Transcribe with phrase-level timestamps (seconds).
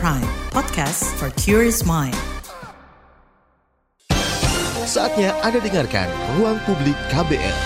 [0.00, 2.16] Prime, podcast for curious mind.
[4.88, 6.08] Saatnya Anda dengarkan
[6.40, 7.56] Ruang Publik KBR.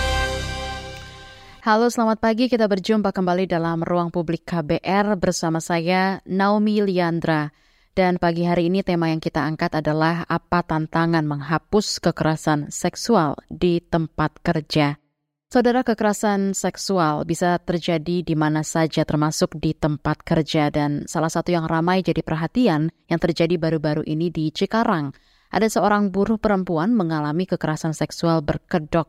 [1.63, 2.51] Halo, selamat pagi.
[2.51, 7.55] Kita berjumpa kembali dalam Ruang Publik KBR bersama saya, Naomi Liandra.
[7.95, 13.79] Dan pagi hari ini tema yang kita angkat adalah apa tantangan menghapus kekerasan seksual di
[13.79, 14.99] tempat kerja.
[15.55, 21.55] Saudara kekerasan seksual bisa terjadi di mana saja termasuk di tempat kerja dan salah satu
[21.55, 25.15] yang ramai jadi perhatian yang terjadi baru-baru ini di Cikarang.
[25.55, 29.07] Ada seorang buruh perempuan mengalami kekerasan seksual berkedok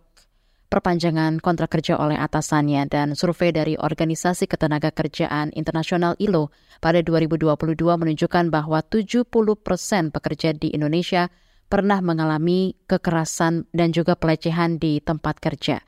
[0.71, 7.59] perpanjangan kontrak kerja oleh atasannya dan survei dari Organisasi Ketenaga Kerjaan Internasional ILO pada 2022
[7.75, 9.27] menunjukkan bahwa 70
[9.67, 11.27] persen pekerja di Indonesia
[11.67, 15.83] pernah mengalami kekerasan dan juga pelecehan di tempat kerja.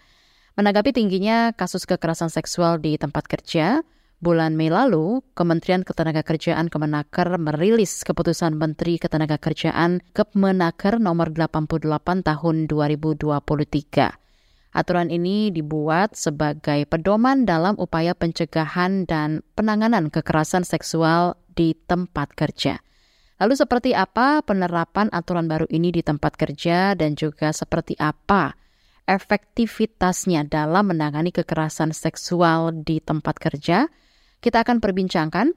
[0.58, 3.86] Menanggapi tingginya kasus kekerasan seksual di tempat kerja,
[4.18, 14.74] bulan Mei lalu, Kementerian Ketenagakerjaan Kemenaker merilis keputusan Menteri Ketenagakerjaan Kemenaker nomor 88 tahun 2023.
[14.74, 22.82] Aturan ini dibuat sebagai pedoman dalam upaya pencegahan dan penanganan kekerasan seksual di tempat kerja.
[23.38, 28.58] Lalu seperti apa penerapan aturan baru ini di tempat kerja dan juga seperti apa
[29.08, 33.88] efektivitasnya dalam menangani kekerasan seksual di tempat kerja.
[34.38, 35.56] Kita akan perbincangkan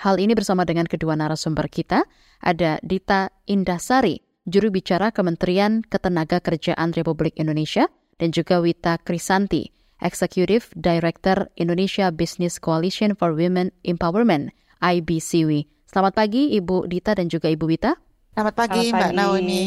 [0.00, 2.06] hal ini bersama dengan kedua narasumber kita.
[2.40, 7.90] Ada Dita Indasari, juru bicara Kementerian Ketenaga Kerjaan Republik Indonesia,
[8.22, 15.66] dan juga Wita Krisanti, Executive Director Indonesia Business Coalition for Women Empowerment, IBCW.
[15.90, 17.98] Selamat pagi Ibu Dita dan juga Ibu Wita.
[18.34, 19.10] Selamat pagi, Selamat pagi.
[19.10, 19.62] Mbak Naomi.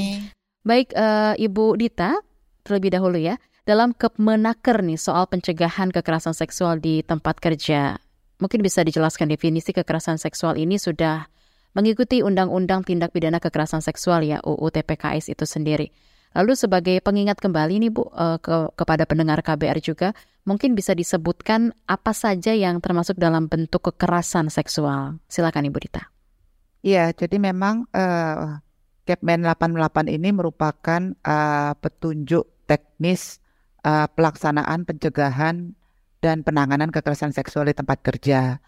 [0.68, 2.20] Baik, uh, Ibu Dita,
[2.68, 3.40] terlebih dahulu ya.
[3.64, 7.96] Dalam Kemenaker nih soal pencegahan kekerasan seksual di tempat kerja.
[8.44, 11.26] Mungkin bisa dijelaskan definisi kekerasan seksual ini sudah
[11.74, 15.94] mengikuti Undang-Undang Tindak Pidana Kekerasan Seksual ya UU TPKS itu sendiri.
[16.38, 20.14] Lalu sebagai pengingat kembali nih Bu eh, ke, kepada pendengar KBR juga,
[20.46, 25.22] mungkin bisa disebutkan apa saja yang termasuk dalam bentuk kekerasan seksual.
[25.30, 26.10] Silakan Ibu Dita.
[26.86, 28.62] Iya, jadi memang uh,
[29.04, 33.40] Kepmen 88 ini merupakan uh, petunjuk teknis
[33.88, 35.74] uh, pelaksanaan pencegahan
[36.20, 38.60] dan penanganan kekerasan seksual di tempat kerja.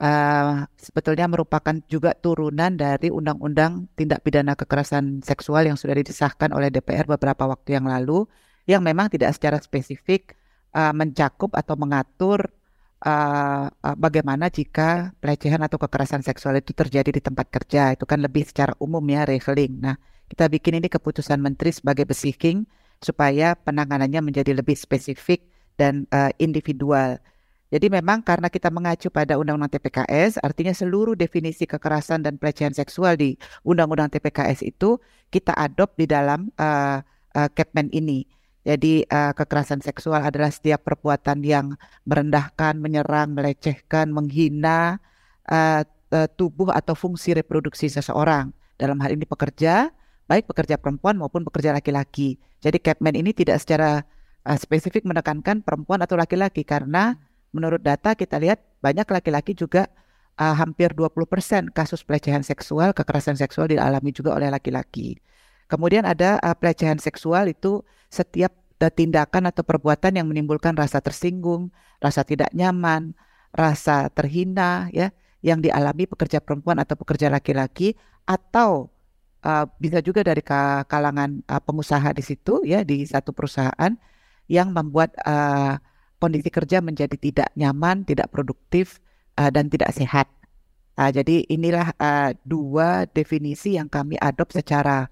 [0.00, 6.72] Uh, sebetulnya merupakan juga turunan dari Undang-Undang Tindak Pidana Kekerasan Seksual yang sudah disahkan oleh
[6.72, 8.24] DPR beberapa waktu yang lalu,
[8.64, 10.40] yang memang tidak secara spesifik
[10.72, 12.48] uh, mencakup atau mengatur
[13.04, 17.92] uh, uh, bagaimana jika pelecehan atau kekerasan seksual itu terjadi di tempat kerja.
[17.92, 19.84] Itu kan lebih secara umum ya, reveling.
[19.84, 20.00] Nah,
[20.32, 22.64] kita bikin ini keputusan menteri sebagai besiking
[23.00, 25.44] supaya penanganannya menjadi lebih spesifik
[25.80, 27.16] dan uh, individual.
[27.70, 33.14] Jadi memang karena kita mengacu pada Undang-Undang TPKS, artinya seluruh definisi kekerasan dan pelecehan seksual
[33.14, 34.98] di Undang-Undang TPKS itu
[35.30, 36.98] kita adopt di dalam uh,
[37.34, 38.26] uh, Kepmen ini.
[38.66, 45.00] Jadi uh, kekerasan seksual adalah setiap perbuatan yang merendahkan, menyerang, melecehkan, menghina
[45.48, 45.80] uh,
[46.12, 48.52] uh, tubuh atau fungsi reproduksi seseorang.
[48.76, 49.94] Dalam hal ini pekerja,
[50.30, 52.38] baik pekerja perempuan maupun pekerja laki-laki.
[52.62, 54.06] Jadi Capman ini tidak secara
[54.46, 57.18] uh, spesifik menekankan perempuan atau laki-laki karena
[57.50, 59.90] menurut data kita lihat banyak laki-laki juga
[60.38, 65.18] uh, hampir 20% kasus pelecehan seksual, kekerasan seksual dialami juga oleh laki-laki.
[65.66, 71.68] Kemudian ada uh, pelecehan seksual itu setiap tindakan atau perbuatan yang menimbulkan rasa tersinggung,
[72.00, 73.12] rasa tidak nyaman,
[73.52, 75.12] rasa terhina ya
[75.44, 77.92] yang dialami pekerja perempuan atau pekerja laki-laki
[78.24, 78.88] atau
[79.44, 80.44] uh, bisa juga dari
[80.86, 83.92] kalangan uh, pengusaha di situ ya di satu perusahaan
[84.50, 85.78] yang membuat uh,
[86.20, 89.00] kondisi kerja menjadi tidak nyaman, tidak produktif
[89.40, 90.28] uh, dan tidak sehat.
[91.00, 95.08] Uh, jadi inilah uh, dua definisi yang kami adop secara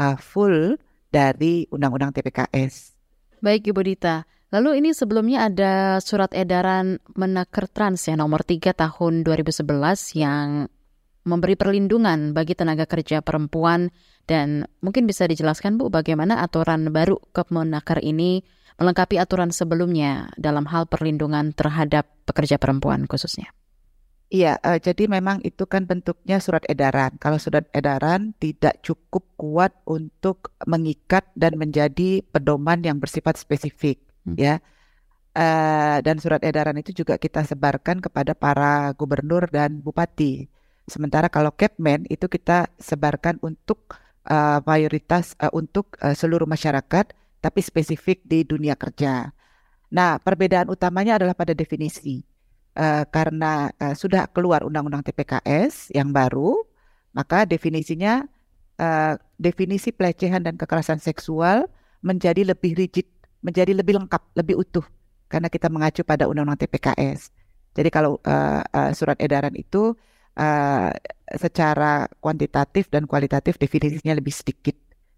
[0.00, 0.80] uh, full
[1.12, 2.96] dari Undang-Undang TPKS.
[3.44, 9.28] Baik Ibu Dita, lalu ini sebelumnya ada surat edaran Menaker Trans ya nomor 3 tahun
[9.28, 9.66] 2011
[10.16, 10.72] yang
[11.26, 13.90] memberi perlindungan bagi tenaga kerja perempuan
[14.30, 18.46] dan mungkin bisa dijelaskan Bu bagaimana aturan baru Kemenaker ini
[18.78, 23.50] melengkapi aturan sebelumnya dalam hal perlindungan terhadap pekerja perempuan khususnya.
[24.26, 27.14] Iya, uh, jadi memang itu kan bentuknya surat edaran.
[27.22, 34.34] Kalau surat edaran tidak cukup kuat untuk mengikat dan menjadi pedoman yang bersifat spesifik, hmm.
[34.34, 34.58] ya.
[35.36, 40.55] Uh, dan surat edaran itu juga kita sebarkan kepada para gubernur dan bupati.
[40.86, 43.98] Sementara kalau Capman itu kita sebarkan untuk
[44.30, 47.10] uh, mayoritas uh, untuk uh, seluruh masyarakat,
[47.42, 49.34] tapi spesifik di dunia kerja.
[49.90, 52.22] Nah, perbedaan utamanya adalah pada definisi.
[52.76, 56.60] uh, karena uh, sudah keluar undang-undang TPKS yang baru,
[57.16, 58.28] maka definisinya
[58.76, 61.66] uh, definisi pelecehan dan kekerasan seksual
[62.04, 63.08] menjadi lebih rigid,
[63.40, 64.84] menjadi lebih lengkap, lebih utuh
[65.26, 67.32] karena kita mengacu pada undang-undang TPKS.
[67.76, 69.96] Jadi kalau uh, uh, surat edaran itu
[70.36, 70.92] uh,
[71.34, 74.76] secara kuantitatif dan kualitatif definisinya lebih sedikit.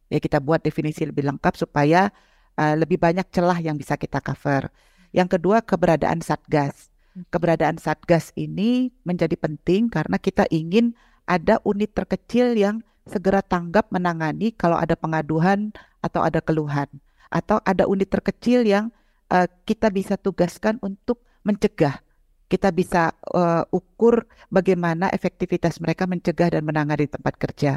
[0.08, 2.08] Ya kita buat definisi lebih lengkap supaya
[2.56, 4.72] uh, lebih banyak celah yang bisa kita cover.
[5.12, 6.88] Yang kedua keberadaan satgas.
[7.34, 10.94] Keberadaan satgas ini menjadi penting karena kita ingin
[11.26, 16.86] ada unit terkecil yang segera tanggap menangani kalau ada pengaduan atau ada keluhan
[17.28, 18.94] atau ada unit terkecil yang
[19.32, 22.00] uh, kita bisa tugaskan untuk mencegah
[22.48, 27.72] kita bisa uh, ukur bagaimana efektivitas mereka mencegah dan menangani tempat kerja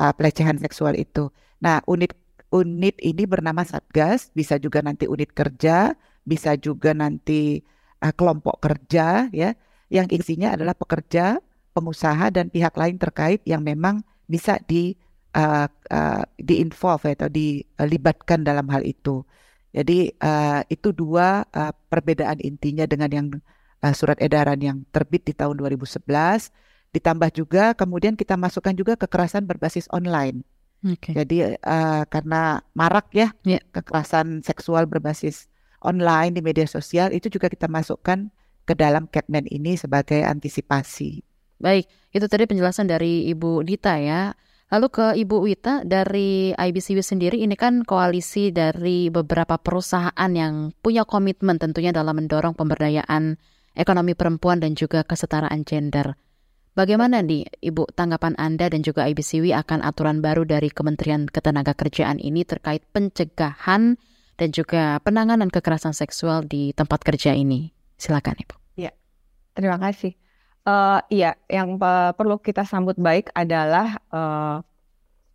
[0.00, 1.28] uh, pelecehan seksual itu.
[1.60, 2.16] Nah, unit
[2.48, 5.92] unit ini bernama Satgas, bisa juga nanti unit kerja,
[6.24, 7.60] bisa juga nanti
[8.00, 9.52] uh, kelompok kerja ya,
[9.92, 11.44] yang isinya adalah pekerja,
[11.76, 14.96] pengusaha dan pihak lain terkait yang memang bisa di
[15.36, 19.20] uh, uh, di involve atau dilibatkan dalam hal itu.
[19.68, 23.28] Jadi uh, itu dua uh, perbedaan intinya dengan yang
[23.82, 26.08] uh, surat edaran yang terbit di tahun 2011
[26.88, 30.42] ditambah juga kemudian kita masukkan juga kekerasan berbasis online.
[30.80, 31.12] Okay.
[31.12, 33.60] Jadi uh, karena marak ya yeah.
[33.74, 35.50] kekerasan seksual berbasis
[35.82, 38.30] online di media sosial itu juga kita masukkan
[38.62, 41.24] ke dalam Capman ini sebagai antisipasi.
[41.58, 44.30] Baik, itu tadi penjelasan dari Ibu Dita ya.
[44.68, 51.08] Lalu ke Ibu Wita dari IBCW sendiri ini kan koalisi dari beberapa perusahaan yang punya
[51.08, 53.40] komitmen tentunya dalam mendorong pemberdayaan
[53.78, 56.18] ekonomi perempuan dan juga kesetaraan gender.
[56.74, 62.46] Bagaimana nih Ibu tanggapan Anda dan juga IBCW akan aturan baru dari Kementerian Ketenagakerjaan ini
[62.46, 63.98] terkait pencegahan
[64.38, 67.74] dan juga penanganan kekerasan seksual di tempat kerja ini?
[67.98, 68.54] Silakan Ibu.
[68.78, 68.94] Ya,
[69.58, 70.14] terima kasih.
[70.62, 71.80] Uh, iya, yang
[72.14, 74.62] perlu kita sambut baik adalah uh,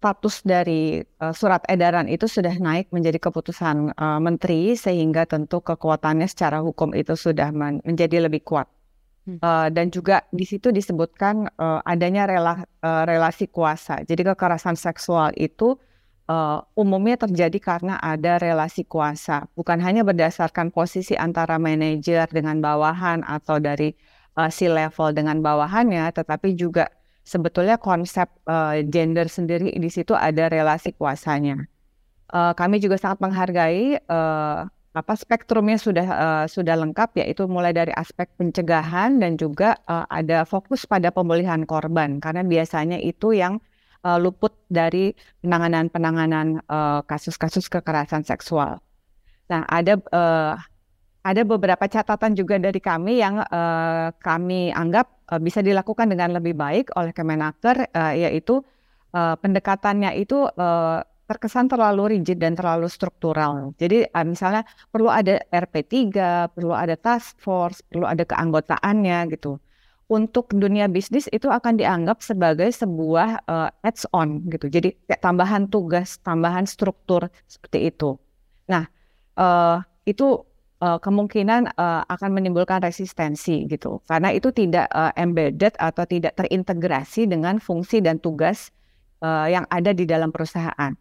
[0.04, 6.28] status dari uh, surat edaran itu sudah naik menjadi keputusan uh, menteri sehingga tentu kekuatannya
[6.28, 8.68] secara hukum itu sudah men menjadi lebih kuat.
[9.24, 9.40] Hmm.
[9.40, 14.04] Uh, dan juga di situ disebutkan uh, adanya rela, uh, relasi kuasa.
[14.04, 15.80] Jadi kekerasan seksual itu
[16.28, 23.24] uh, umumnya terjadi karena ada relasi kuasa, bukan hanya berdasarkan posisi antara manajer dengan bawahan
[23.24, 23.96] atau dari
[24.36, 26.92] uh, si level dengan bawahannya, tetapi juga
[27.24, 31.64] sebetulnya konsep uh, gender sendiri di situ ada relasi kuasanya.
[32.30, 37.90] Uh, kami juga sangat menghargai uh, apa spektrumnya sudah uh, sudah lengkap yaitu mulai dari
[37.98, 43.58] aspek pencegahan dan juga uh, ada fokus pada pemulihan korban karena biasanya itu yang
[44.06, 46.62] uh, luput dari penanganan-penanganan
[47.10, 48.84] kasus-kasus kekerasan seksual.
[49.52, 50.56] Nah, ada uh,
[51.24, 56.54] ada beberapa catatan juga dari kami yang uh, kami anggap uh, bisa dilakukan dengan lebih
[56.58, 58.62] baik oleh Kemenaker, uh, yaitu
[59.16, 60.50] uh, pendekatannya itu
[61.24, 63.72] terkesan terlalu rigid dan terlalu struktural.
[63.80, 66.12] Jadi misalnya perlu ada RP3,
[66.52, 69.58] perlu ada task force, perlu ada keanggotaannya gitu.
[70.12, 74.68] Untuk dunia bisnis itu akan dianggap sebagai sebuah uh, add-on gitu.
[74.68, 78.20] Jadi kayak tambahan tugas, tambahan struktur seperti itu.
[78.68, 78.84] Nah,
[79.40, 80.44] uh, itu
[80.84, 87.32] uh, kemungkinan uh, akan menimbulkan resistensi gitu karena itu tidak uh, embedded atau tidak terintegrasi
[87.32, 88.76] dengan fungsi dan tugas
[89.24, 90.92] uh, yang ada di dalam perusahaan.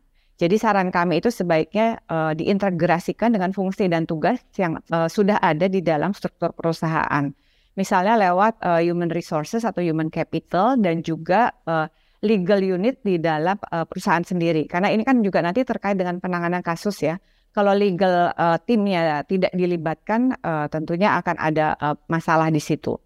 [0.41, 5.71] Jadi saran kami itu sebaiknya uh, diintegrasikan dengan fungsi dan tugas yang uh, sudah ada
[5.71, 7.31] di dalam struktur perusahaan.
[7.79, 11.87] Misalnya lewat uh, human resources atau human capital dan juga uh,
[12.27, 14.67] legal unit di dalam uh, perusahaan sendiri.
[14.67, 19.53] Karena ini kan juga nanti terkait dengan penanganan kasus ya kalau legal uh, timnya tidak
[19.53, 22.97] dilibatkan, uh, tentunya akan ada uh, masalah di situ.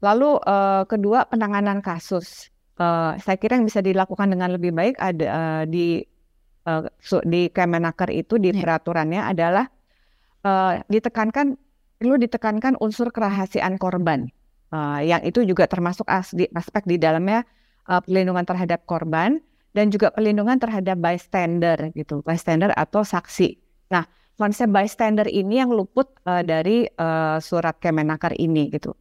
[0.00, 2.48] Lalu uh, kedua penanganan kasus,
[2.80, 6.00] uh, saya kira yang bisa dilakukan dengan lebih baik ada uh, di
[6.64, 6.88] uh,
[7.28, 8.62] di Kemenaker itu di ya.
[8.62, 9.68] peraturannya adalah
[10.48, 11.60] uh, ditekankan
[11.98, 14.30] perlu ditekankan unsur kerahasiaan korban,
[14.70, 17.42] uh, yang itu juga termasuk as, di, aspek di dalamnya
[17.90, 23.58] uh, perlindungan terhadap korban dan juga pelindungan terhadap bystander gitu, bystander atau saksi.
[23.92, 24.04] Nah,
[24.38, 28.94] konsep bystander ini yang luput uh, dari uh, surat Kemenaker ini gitu.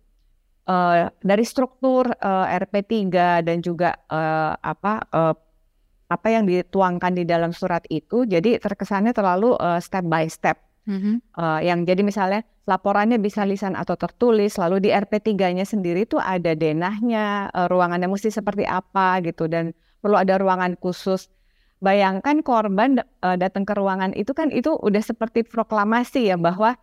[0.68, 3.08] Uh, dari struktur uh, RP3
[3.40, 5.36] dan juga uh, apa uh,
[6.08, 10.60] apa yang dituangkan di dalam surat itu, jadi terkesannya terlalu uh, step by step.
[10.88, 11.16] Mm-hmm.
[11.36, 16.56] Uh, yang jadi misalnya laporannya bisa lisan atau tertulis, lalu di RP3-nya sendiri itu ada
[16.56, 21.30] denahnya, uh, ruangannya mesti seperti apa gitu dan perlu ada ruangan khusus.
[21.78, 26.74] Bayangkan korban uh, datang ke ruangan itu kan itu udah seperti proklamasi ya bahwa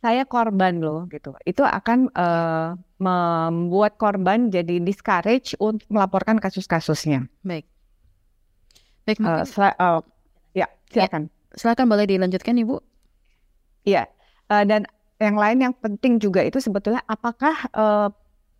[0.00, 1.36] saya korban loh gitu.
[1.44, 7.28] Itu akan uh, membuat korban jadi discourage untuk melaporkan kasus-kasusnya.
[7.46, 7.68] Baik.
[9.06, 10.00] Baik, uh, uh,
[10.56, 11.28] ya, silakan.
[11.28, 12.80] Ya, silakan boleh dilanjutkan Ibu.
[13.86, 14.08] Iya.
[14.50, 14.88] Uh, dan
[15.20, 18.08] yang lain yang penting juga itu sebetulnya apakah uh,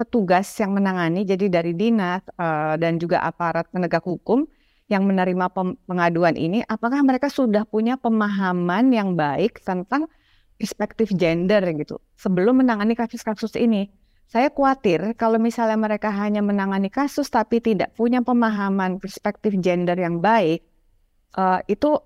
[0.00, 4.49] petugas yang menangani jadi dari dinas uh, dan juga aparat penegak hukum
[4.88, 5.52] yang menerima
[5.85, 10.09] pengaduan ini apakah mereka sudah punya pemahaman yang baik tentang
[10.57, 13.92] perspektif gender gitu sebelum menangani kasus-kasus ini.
[14.30, 20.23] Saya khawatir kalau misalnya mereka hanya menangani kasus tapi tidak punya pemahaman perspektif gender yang
[20.23, 20.62] baik,
[21.35, 21.99] uh, itu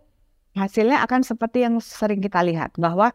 [0.56, 3.12] hasilnya akan seperti yang sering kita lihat bahwa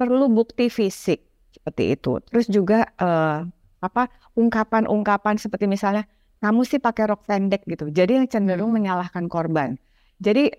[0.00, 2.24] perlu bukti fisik seperti itu.
[2.24, 3.44] Terus juga uh,
[3.78, 6.04] apa ungkapan-ungkapan seperti misalnya
[6.38, 7.90] kamu sih pakai rok pendek gitu.
[7.90, 8.78] Jadi yang cenderung hmm.
[8.78, 9.74] menyalahkan korban.
[10.18, 10.50] Jadi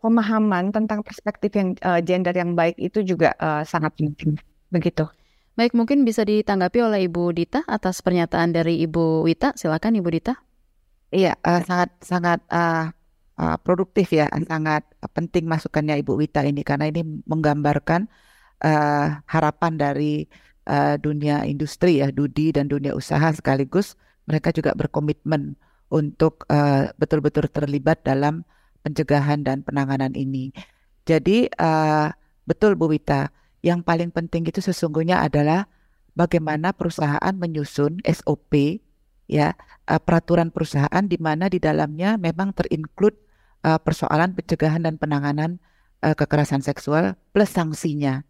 [0.00, 4.40] pemahaman tentang perspektif yang uh, gender yang baik itu juga uh, sangat penting.
[4.72, 5.04] Begitu.
[5.54, 9.54] Baik, mungkin bisa ditanggapi oleh Ibu Dita atas pernyataan dari Ibu Wita.
[9.54, 10.34] Silakan Ibu Dita.
[11.14, 12.90] Iya, uh, sangat sangat uh,
[13.38, 14.82] uh, produktif ya, sangat
[15.14, 18.10] penting masukannya Ibu Wita ini karena ini menggambarkan
[18.66, 20.26] uh, harapan dari
[20.68, 25.56] uh, dunia industri ya, Dudi dan dunia usaha sekaligus mereka juga berkomitmen
[25.92, 26.48] untuk
[26.96, 28.42] betul-betul uh, terlibat dalam
[28.84, 30.52] pencegahan dan penanganan ini.
[31.04, 32.08] Jadi uh,
[32.48, 33.28] betul Bu Wita,
[33.60, 35.68] yang paling penting itu sesungguhnya adalah
[36.16, 38.80] bagaimana perusahaan menyusun SOP
[39.24, 39.56] ya
[39.88, 43.16] uh, peraturan perusahaan di mana di dalamnya memang terinclude
[43.64, 45.60] uh, persoalan pencegahan dan penanganan
[46.04, 48.24] uh, kekerasan seksual plus sanksinya.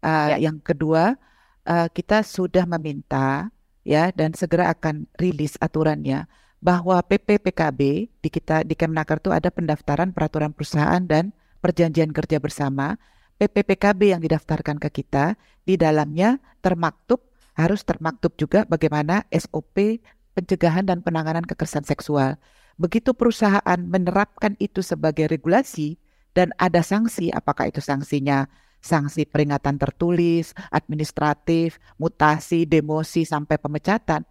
[0.00, 0.48] Uh, ya.
[0.50, 1.20] Yang kedua
[1.66, 3.50] uh, kita sudah meminta
[3.84, 6.28] ya dan segera akan rilis aturannya
[6.60, 7.80] bahwa PPPKB
[8.20, 11.32] di kita di Kemnaker itu ada pendaftaran peraturan perusahaan dan
[11.64, 13.00] perjanjian kerja bersama.
[13.40, 15.32] PPPKB yang didaftarkan ke kita
[15.64, 17.24] di dalamnya termaktub
[17.56, 20.04] harus termaktub juga bagaimana SOP
[20.36, 22.36] pencegahan dan penanganan kekerasan seksual.
[22.76, 25.96] Begitu perusahaan menerapkan itu sebagai regulasi
[26.36, 28.48] dan ada sanksi, apakah itu sanksinya
[28.80, 34.24] sanksi peringatan tertulis, administratif, mutasi, demosi sampai pemecatan,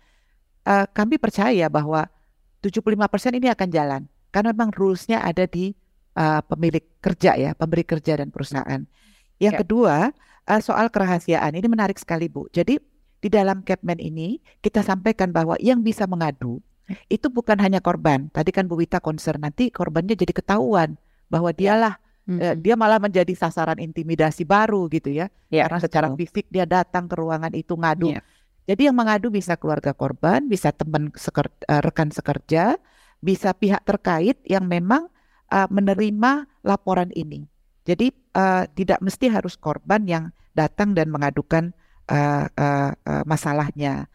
[0.66, 2.10] uh, kami percaya bahwa
[2.60, 4.02] 75% ini akan jalan
[4.34, 5.72] karena memang rules-nya ada di
[6.18, 8.82] uh, pemilik kerja ya, pemberi kerja dan perusahaan.
[9.40, 9.60] Yang ya.
[9.64, 9.96] kedua,
[10.50, 12.50] uh, soal kerahasiaan ini menarik sekali Bu.
[12.52, 12.78] Jadi
[13.20, 16.60] di dalam Capman ini kita sampaikan bahwa yang bisa mengadu
[17.08, 18.34] itu bukan hanya korban.
[18.34, 20.98] Tadi kan Bu Wita concern nanti korbannya jadi ketahuan
[21.30, 21.58] bahwa ya.
[21.58, 21.94] dialah
[22.38, 25.34] uh, dia malah menjadi sasaran intimidasi baru gitu ya.
[25.50, 28.14] ya Karena secara fisik dia datang ke ruangan itu ngadu.
[28.14, 28.22] Ya.
[28.70, 32.78] Jadi yang mengadu bisa keluarga korban, bisa teman seker, uh, rekan sekerja,
[33.18, 35.10] bisa pihak terkait yang memang
[35.50, 37.50] uh, menerima laporan ini.
[37.90, 41.74] Jadi uh, tidak mesti harus korban yang datang dan mengadukan
[42.06, 44.06] uh, uh, uh, masalahnya.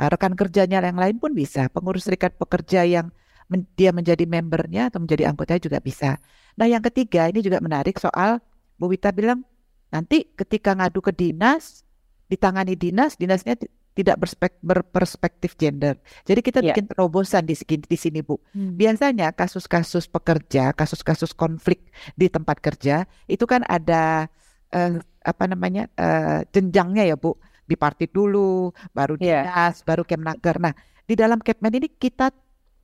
[0.00, 1.68] Uh, rekan kerjanya yang lain pun bisa.
[1.68, 3.12] Pengurus serikat pekerja yang
[3.48, 6.20] men dia menjadi membernya atau menjadi anggotanya juga bisa.
[6.56, 8.40] Nah yang ketiga ini juga menarik soal
[8.76, 9.44] Bu Wita bilang
[9.88, 11.88] nanti ketika ngadu ke dinas
[12.28, 13.56] ditangani dinas, dinasnya
[13.96, 14.14] tidak
[14.62, 15.98] berperspektif gender.
[16.22, 16.70] Jadi kita yeah.
[16.70, 18.38] bikin terobosan di di sini Bu.
[18.54, 18.78] Hmm.
[18.78, 24.30] Biasanya kasus-kasus pekerja, kasus-kasus konflik di tempat kerja itu kan ada
[24.70, 27.34] uh, apa namanya uh, jenjangnya ya Bu.
[27.68, 29.44] Dipartit dulu, baru yeah.
[29.44, 30.62] dinas, baru kemnaker.
[30.62, 30.72] Nah
[31.04, 32.30] di dalam Kepmen ini kita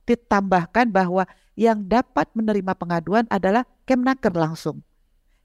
[0.05, 1.25] ditambahkan bahwa
[1.57, 4.83] yang dapat menerima pengaduan adalah kemnaker langsung.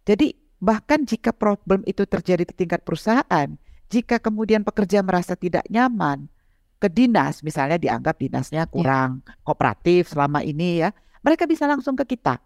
[0.04, 3.48] Jadi bahkan jika problem itu terjadi di tingkat perusahaan,
[3.90, 6.28] jika kemudian pekerja merasa tidak nyaman
[6.80, 8.70] ke dinas, misalnya dianggap dinasnya ya.
[8.70, 9.36] kurang ya.
[9.44, 10.90] kooperatif selama ini ya,
[11.20, 12.40] mereka bisa langsung ke kita.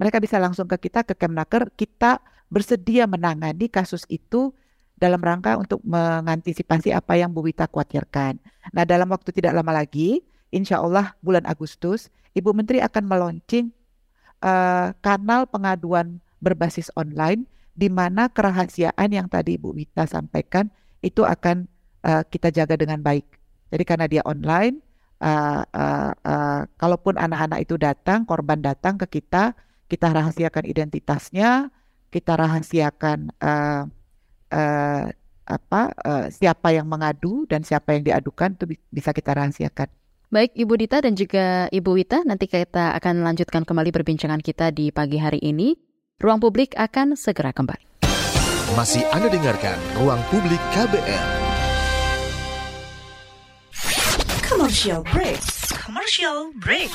[0.00, 4.52] Mereka bisa langsung ke kita ke Kemnaker, kita bersedia menangani kasus itu
[4.96, 8.36] dalam rangka untuk mengantisipasi apa yang Bu Wita khawatirkan.
[8.76, 13.74] Nah, dalam waktu tidak lama lagi, insya Allah bulan Agustus, Ibu Menteri akan meluncing
[14.42, 20.68] uh, kanal pengaduan berbasis online di mana kerahasiaan yang tadi Bu Wita sampaikan
[21.00, 21.64] itu akan
[22.04, 23.24] uh, kita jaga dengan baik.
[23.70, 24.82] Jadi karena dia online,
[25.22, 29.54] uh, uh, uh, kalaupun anak-anak itu datang, korban datang ke kita,
[29.86, 31.70] kita rahasiakan identitasnya,
[32.10, 33.86] kita rahasiakan uh,
[34.50, 35.04] uh,
[35.50, 39.90] apa uh, siapa yang mengadu dan siapa yang diadukan itu bisa kita rahasiakan.
[40.30, 44.94] Baik Ibu Dita dan juga Ibu Wita, nanti kita akan lanjutkan kembali perbincangan kita di
[44.94, 45.74] pagi hari ini.
[46.22, 48.06] Ruang Publik akan segera kembali.
[48.78, 51.26] Masih Anda dengarkan Ruang Publik KBR.
[54.46, 55.42] Commercial break.
[55.74, 56.94] Commercial break.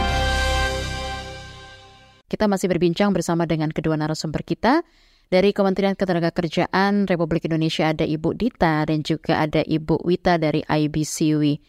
[2.31, 4.87] Kita masih berbincang bersama dengan kedua narasumber kita.
[5.27, 11.59] Dari Kementerian Ketenagakerjaan Republik Indonesia ada Ibu Dita dan juga ada Ibu Wita dari IBCW.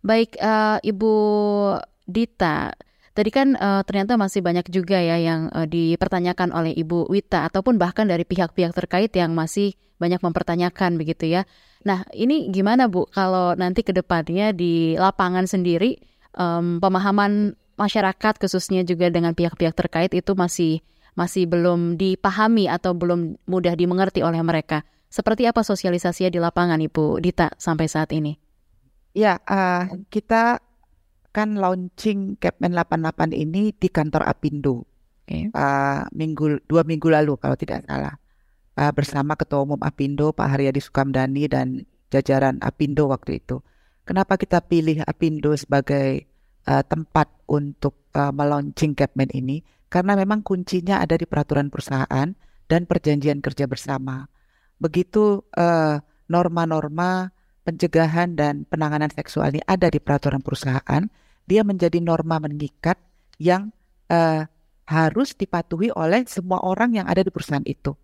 [0.00, 1.12] Baik, uh, Ibu
[2.08, 2.72] Dita,
[3.12, 7.76] tadi kan uh, ternyata masih banyak juga ya yang uh, dipertanyakan oleh Ibu Wita ataupun
[7.76, 11.48] bahkan dari pihak-pihak terkait yang masih banyak mempertanyakan begitu ya.
[11.84, 16.00] Nah, ini gimana Bu kalau nanti ke depannya di lapangan sendiri
[16.36, 20.80] um, pemahaman masyarakat khususnya juga dengan pihak-pihak terkait itu masih
[21.16, 24.84] masih belum dipahami atau belum mudah dimengerti oleh mereka.
[25.08, 28.36] Seperti apa sosialisasinya di lapangan Ibu Dita sampai saat ini?
[29.16, 30.60] Ya, uh, kita
[31.32, 34.84] kan launching Capman 88 ini di kantor Apindo.
[35.24, 35.48] Okay.
[35.56, 38.14] Uh, minggu dua minggu lalu kalau tidak salah
[38.76, 43.64] uh, bersama Ketua Umum Apindo Pak Haryadi Sukamdani dan jajaran Apindo waktu itu.
[44.06, 46.30] Kenapa kita pilih Apindo sebagai
[46.66, 52.34] uh, tempat untuk uh, melaunching Capman ini karena memang kuncinya ada di peraturan perusahaan
[52.66, 54.26] dan perjanjian kerja bersama.
[54.76, 57.30] Begitu norma norma-norma
[57.66, 61.02] pencegahan dan penanganan seksual ini ada di peraturan perusahaan,
[61.50, 62.94] dia menjadi norma mengikat
[63.42, 63.74] yang
[64.06, 64.46] uh,
[64.86, 67.98] harus dipatuhi oleh semua orang yang ada di perusahaan itu,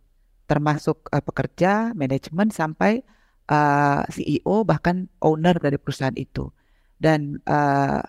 [0.51, 3.07] termasuk uh, pekerja, manajemen sampai
[3.47, 6.51] uh, CEO bahkan owner dari perusahaan itu.
[6.99, 8.03] Dan uh,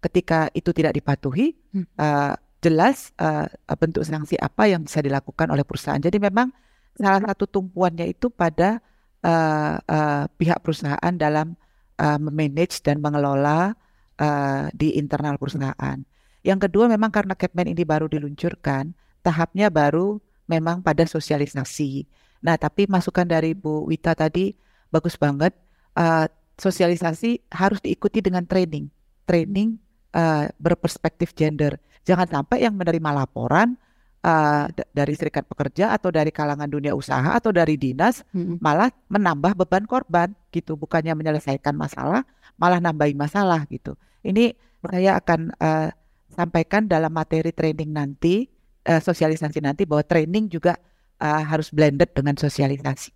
[0.00, 1.86] ketika itu tidak dipatuhi, hmm.
[1.96, 3.46] uh, jelas uh,
[3.78, 6.00] bentuk sanksi apa yang bisa dilakukan oleh perusahaan.
[6.00, 6.50] Jadi memang
[6.96, 8.80] salah satu tumpuannya itu pada
[9.22, 11.54] uh, uh, pihak perusahaan dalam
[12.00, 13.76] uh, memanage dan mengelola
[14.18, 15.98] uh, di internal perusahaan.
[16.46, 22.06] Yang kedua memang karena Capman ini baru diluncurkan, tahapnya baru memang pada sosialisasi.
[22.46, 24.54] Nah, tapi masukan dari Bu Wita tadi
[24.88, 25.52] bagus banget.
[25.96, 28.88] Uh, sosialisasi harus diikuti dengan training.
[29.28, 29.76] Training
[30.16, 31.76] uh, berperspektif gender.
[32.08, 33.76] Jangan sampai yang menerima laporan
[34.24, 38.64] uh, dari serikat pekerja atau dari kalangan dunia usaha atau dari dinas hmm.
[38.64, 42.24] malah menambah beban korban gitu, bukannya menyelesaikan masalah,
[42.56, 43.98] malah nambahi masalah gitu.
[44.24, 45.90] Ini saya akan uh,
[46.32, 48.46] sampaikan dalam materi training nanti,
[48.86, 50.78] uh, sosialisasi nanti bahwa training juga
[51.18, 53.10] uh, harus blended dengan sosialisasi,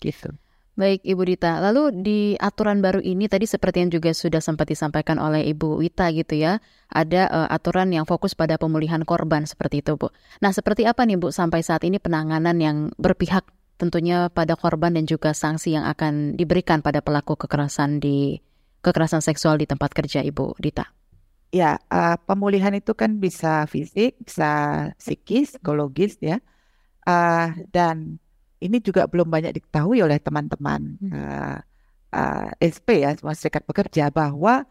[0.00, 0.32] gitu.
[0.76, 5.16] Baik Ibu Dita, lalu di aturan baru ini tadi seperti yang juga sudah sempat disampaikan
[5.16, 6.60] oleh Ibu Wita gitu ya,
[6.92, 10.12] ada uh, aturan yang fokus pada pemulihan korban seperti itu Bu.
[10.44, 13.48] Nah seperti apa nih Bu sampai saat ini penanganan yang berpihak
[13.80, 18.36] tentunya pada korban dan juga sanksi yang akan diberikan pada pelaku kekerasan di
[18.84, 20.92] kekerasan seksual di tempat kerja Ibu Dita?
[21.56, 24.52] Ya, uh, pemulihan itu kan bisa fisik, bisa
[25.00, 26.36] psikis, psikologis ya,
[27.08, 28.20] uh, dan
[28.60, 31.58] ini juga belum banyak diketahui oleh teman-teman uh,
[32.12, 34.64] uh, SP ya, semua serikat pekerja bahwa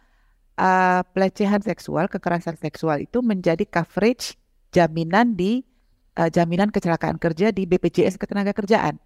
[0.57, 4.35] uh, pelecehan seksual, kekerasan seksual itu menjadi coverage
[4.73, 5.63] jaminan di
[6.19, 8.97] uh, jaminan kecelakaan kerja di BPJS Ketenagakerjaan.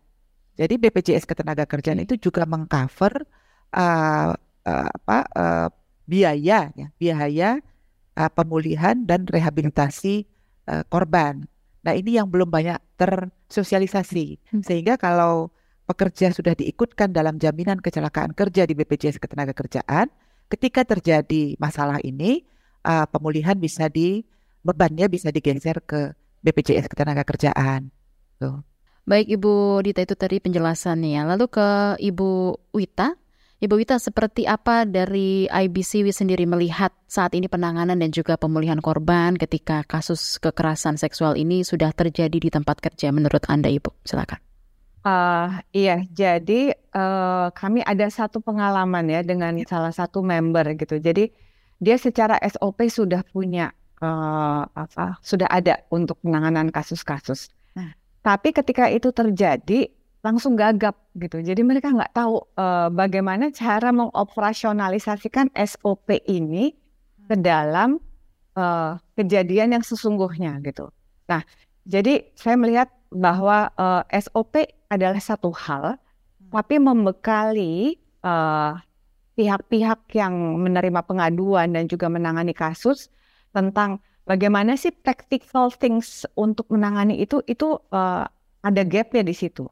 [0.59, 3.23] Jadi BPJS Ketenagakerjaan itu juga mengcover
[3.75, 4.33] uh,
[4.65, 5.67] uh, apa uh,
[6.09, 7.61] biaya ya, biaya
[8.17, 10.25] uh, pemulihan dan rehabilitasi
[10.67, 11.45] uh, korban.
[11.79, 13.38] Nah, ini yang belum banyak tersosialisasi.
[14.53, 14.63] Hmm.
[14.63, 15.49] Sehingga kalau
[15.89, 20.07] pekerja sudah diikutkan dalam jaminan kecelakaan kerja di BPJS Ketenagakerjaan,
[20.47, 22.45] ketika terjadi masalah ini,
[22.85, 24.23] uh, pemulihan bisa di
[24.63, 26.13] bebannya bisa digeser ke
[26.45, 27.91] BPJS Ketenagakerjaan.
[28.39, 28.63] Tuh.
[29.09, 31.25] Baik Ibu Dita itu tadi penjelasannya.
[31.25, 32.31] Lalu ke Ibu
[32.77, 33.17] Wita,
[33.59, 39.35] Ibu Wita, seperti apa dari IBCW sendiri melihat saat ini penanganan dan juga pemulihan korban
[39.35, 43.91] ketika kasus kekerasan seksual ini sudah terjadi di tempat kerja menurut Anda, Ibu?
[44.07, 44.39] Silakan.
[45.03, 50.95] Uh, iya, jadi uh, kami ada satu pengalaman ya dengan salah satu member gitu.
[50.95, 51.27] Jadi
[51.83, 55.19] dia secara SOP sudah punya uh, apa?
[55.19, 57.51] Sudah ada untuk penanganan kasus-kasus.
[57.75, 57.91] Nah.
[58.23, 61.39] Tapi ketika itu terjadi, langsung gagap gitu.
[61.39, 66.75] Jadi mereka nggak tahu uh, bagaimana cara mengoperasionalisasikan SOP ini
[67.29, 68.03] ke dalam
[68.59, 70.91] uh, kejadian yang sesungguhnya gitu.
[71.31, 71.45] Nah,
[71.87, 76.51] jadi saya melihat bahwa uh, SOP adalah satu hal, hmm.
[76.51, 77.95] tapi membekali
[79.39, 83.07] pihak-pihak uh, yang menerima pengaduan dan juga menangani kasus
[83.55, 88.27] tentang bagaimana sih practical things untuk menangani itu itu uh,
[88.59, 89.71] ada gapnya di situ.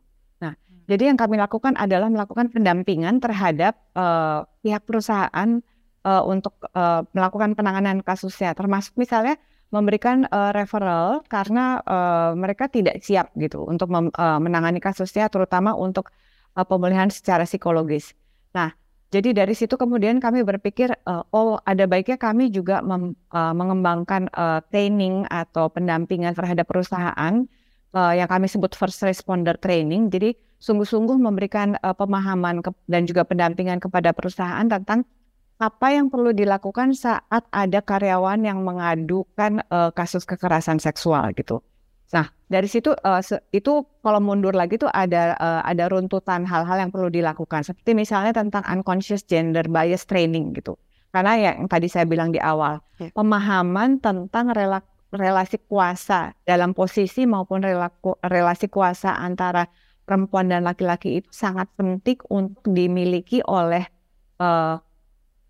[0.87, 5.59] Jadi yang kami lakukan adalah melakukan pendampingan terhadap uh, pihak perusahaan
[6.07, 9.35] uh, untuk uh, melakukan penanganan kasusnya, termasuk misalnya
[9.67, 16.07] memberikan uh, referral karena uh, mereka tidak siap gitu untuk uh, menangani kasusnya, terutama untuk
[16.55, 18.15] uh, pemulihan secara psikologis.
[18.55, 18.71] Nah,
[19.11, 24.31] jadi dari situ kemudian kami berpikir, uh, oh ada baiknya kami juga mem, uh, mengembangkan
[24.31, 27.43] uh, training atau pendampingan terhadap perusahaan
[27.91, 30.07] uh, yang kami sebut first responder training.
[30.07, 35.05] Jadi sungguh-sungguh memberikan uh, pemahaman dan juga pendampingan kepada perusahaan tentang
[35.57, 41.65] apa yang perlu dilakukan saat ada karyawan yang mengadukan uh, kasus kekerasan seksual gitu.
[42.13, 43.19] Nah, dari situ uh,
[43.51, 48.31] itu kalau mundur lagi tuh ada uh, ada runtutan hal-hal yang perlu dilakukan seperti misalnya
[48.37, 50.77] tentang unconscious gender bias training gitu.
[51.11, 53.09] Karena yang tadi saya bilang di awal, yeah.
[53.11, 54.53] pemahaman tentang
[55.09, 57.65] relasi kuasa dalam posisi maupun
[58.21, 59.65] relasi kuasa antara
[60.07, 63.83] perempuan dan laki-laki itu sangat penting untuk dimiliki oleh
[64.39, 64.79] uh,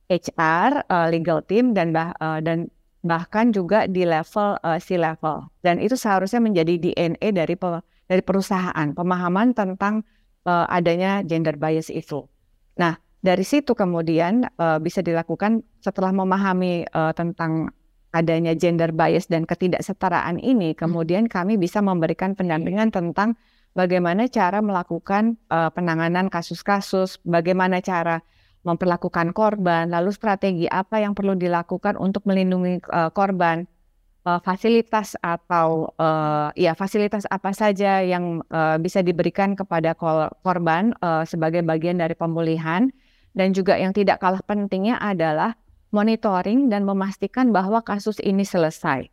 [0.10, 2.74] eh, HR, uh, eh, legal team dan bah, uh, dan
[3.06, 5.46] bahkan juga di level uh, C level.
[5.62, 10.02] Dan itu seharusnya menjadi DNA dari pe, dari perusahaan, pemahaman tentang
[10.50, 12.26] uh, adanya gender bias itu.
[12.82, 17.70] Nah, dari situ kemudian uh, bisa dilakukan setelah memahami uh, tentang
[18.16, 23.38] adanya gender bias dan ketidaksetaraan ini, kemudian kami bisa memberikan pendampingan tentang
[23.74, 28.24] bagaimana cara melakukan uh, penanganan kasus-kasus, bagaimana cara
[28.68, 33.64] memperlakukan korban, lalu strategi apa yang perlu dilakukan untuk melindungi uh, korban,
[34.28, 39.96] uh, fasilitas atau uh, ya fasilitas apa saja yang uh, bisa diberikan kepada
[40.44, 42.92] korban uh, sebagai bagian dari pemulihan,
[43.32, 45.56] dan juga yang tidak kalah pentingnya adalah
[45.96, 49.08] monitoring dan memastikan bahwa kasus ini selesai.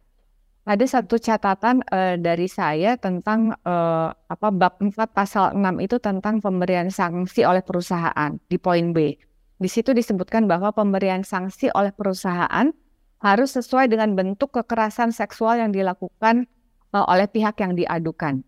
[0.65, 6.41] Ada satu catatan uh, dari saya tentang uh, apa bab 4 pasal 6 itu tentang
[6.41, 9.13] pemberian sanksi oleh perusahaan di poin B.
[9.61, 12.73] Di situ disebutkan bahwa pemberian sanksi oleh perusahaan
[13.21, 16.49] harus sesuai dengan bentuk kekerasan seksual yang dilakukan
[16.97, 18.41] uh, oleh pihak yang diadukan.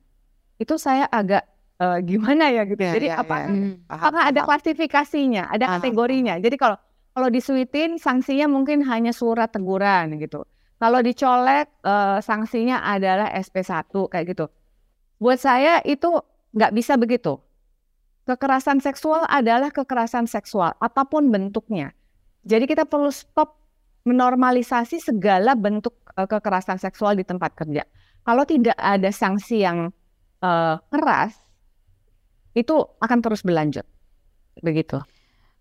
[0.57, 1.45] Itu saya agak
[1.85, 2.81] uh, gimana ya gitu.
[2.81, 3.49] Ya, Jadi ya, apa ya.
[3.93, 6.41] apakah ada klasifikasinya, ada kategorinya.
[6.41, 6.81] Jadi kalau
[7.13, 10.49] kalau disuitin sanksinya mungkin hanya surat teguran gitu.
[10.77, 14.47] Kalau dicolek uh, sanksinya adalah SP1 kayak gitu.
[15.17, 16.21] Buat saya itu
[16.53, 17.41] nggak bisa begitu.
[18.29, 21.95] Kekerasan seksual adalah kekerasan seksual, apa pun bentuknya.
[22.45, 23.57] Jadi kita perlu stop
[24.05, 27.89] menormalisasi segala bentuk uh, kekerasan seksual di tempat kerja.
[28.27, 29.95] Kalau tidak ada sanksi yang
[30.43, 31.39] uh, keras,
[32.53, 33.87] itu akan terus berlanjut.
[34.61, 35.01] Begitu.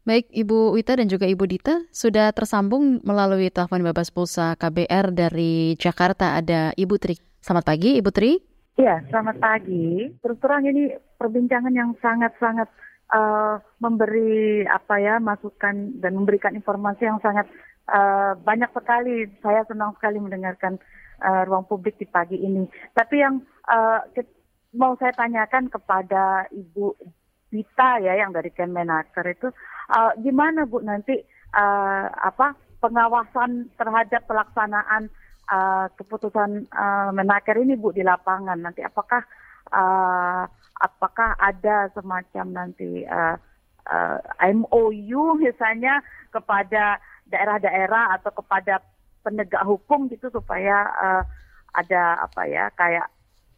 [0.05, 5.73] Baik, Ibu Wita dan juga Ibu Dita sudah tersambung melalui telepon bebas pulsa KBR dari
[5.81, 6.37] Jakarta.
[6.37, 7.17] Ada Ibu Tri.
[7.41, 8.37] Selamat pagi, Ibu Tri.
[8.77, 10.05] Iya, selamat pagi.
[10.21, 12.69] Terus terang ini perbincangan yang sangat-sangat
[13.17, 17.49] uh, memberi apa ya masukan dan memberikan informasi yang sangat
[17.89, 19.25] uh, banyak sekali.
[19.41, 20.77] Saya senang sekali mendengarkan
[21.25, 22.69] uh, ruang publik di pagi ini.
[22.93, 23.41] Tapi yang
[23.73, 24.05] uh,
[24.77, 26.93] mau saya tanyakan kepada Ibu
[27.55, 29.47] Dita ya yang dari Kemenaker itu.
[29.87, 31.15] Uh, gimana Bu nanti
[31.55, 32.51] uh, apa
[32.83, 35.07] pengawasan terhadap pelaksanaan
[35.47, 38.59] uh, keputusan uh, Menaker ini Bu di lapangan?
[38.59, 39.23] Nanti apakah
[39.71, 40.43] uh,
[40.83, 43.39] apakah ada semacam nanti uh,
[43.87, 44.19] uh,
[44.51, 46.03] MOU misalnya
[46.35, 46.99] kepada
[47.31, 48.83] daerah-daerah atau kepada
[49.23, 51.23] penegak hukum gitu supaya uh,
[51.73, 53.09] ada apa ya kayak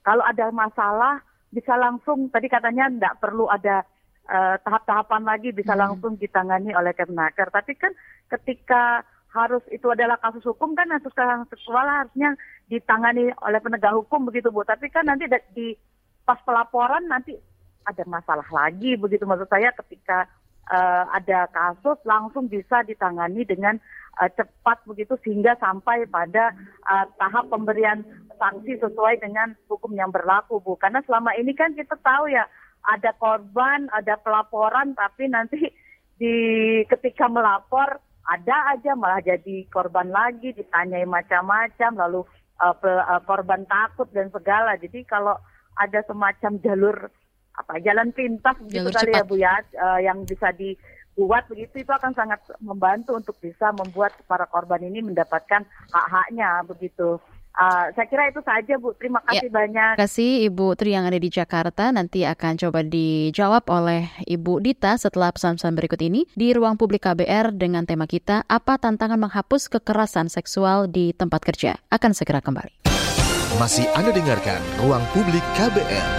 [0.02, 1.20] kalau ada masalah
[1.52, 3.88] bisa langsung tadi katanya tidak perlu ada
[4.28, 5.82] uh, tahap-tahapan lagi bisa hmm.
[5.82, 7.48] langsung ditangani oleh Kemnaker.
[7.50, 7.92] Tapi kan
[8.28, 12.34] ketika harus itu adalah kasus hukum kan kasus kekerasan seksual harusnya
[12.72, 14.68] ditangani oleh penegak hukum begitu Bu.
[14.68, 15.76] Tapi kan nanti di
[16.28, 17.36] pas pelaporan nanti
[17.88, 20.28] ada masalah lagi begitu maksud saya ketika
[20.68, 23.80] uh, ada kasus langsung bisa ditangani dengan
[24.20, 26.52] uh, cepat begitu sehingga sampai pada
[26.84, 28.04] uh, tahap pemberian
[28.38, 30.78] sanksi sesuai dengan hukum yang berlaku Bu.
[30.80, 32.46] Karena selama ini kan kita tahu ya
[32.88, 35.60] ada korban, ada pelaporan tapi nanti
[36.22, 36.36] di
[36.88, 42.22] ketika melapor ada aja malah jadi korban lagi ditanyai macam-macam lalu
[42.60, 44.76] uh, pe, uh, korban takut dan segala.
[44.76, 45.38] Jadi kalau
[45.78, 46.98] ada semacam jalur
[47.58, 52.14] apa jalan pintas gitu kali ya Bu ya uh, yang bisa dibuat begitu itu akan
[52.14, 57.18] sangat membantu untuk bisa membuat para korban ini mendapatkan hak-haknya begitu.
[57.58, 58.94] Uh, saya kira itu saja Bu.
[59.02, 59.92] Terima ya, kasih ya, banyak.
[59.98, 61.90] Terima kasih Ibu Tri yang ada di Jakarta.
[61.90, 67.58] Nanti akan coba dijawab oleh Ibu Dita setelah pesan-pesan berikut ini di ruang publik KBR
[67.58, 71.82] dengan tema kita apa tantangan menghapus kekerasan seksual di tempat kerja.
[71.90, 72.78] Akan segera kembali.
[73.58, 76.10] Masih Anda dengarkan ruang publik KBR.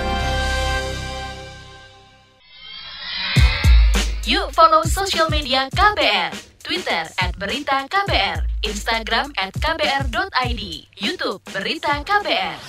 [4.27, 6.58] Yuk follow social media KBR.
[6.69, 10.63] Twitter at Berita KBR, Instagram at KBR.id,
[11.01, 12.61] Youtube Berita KBR.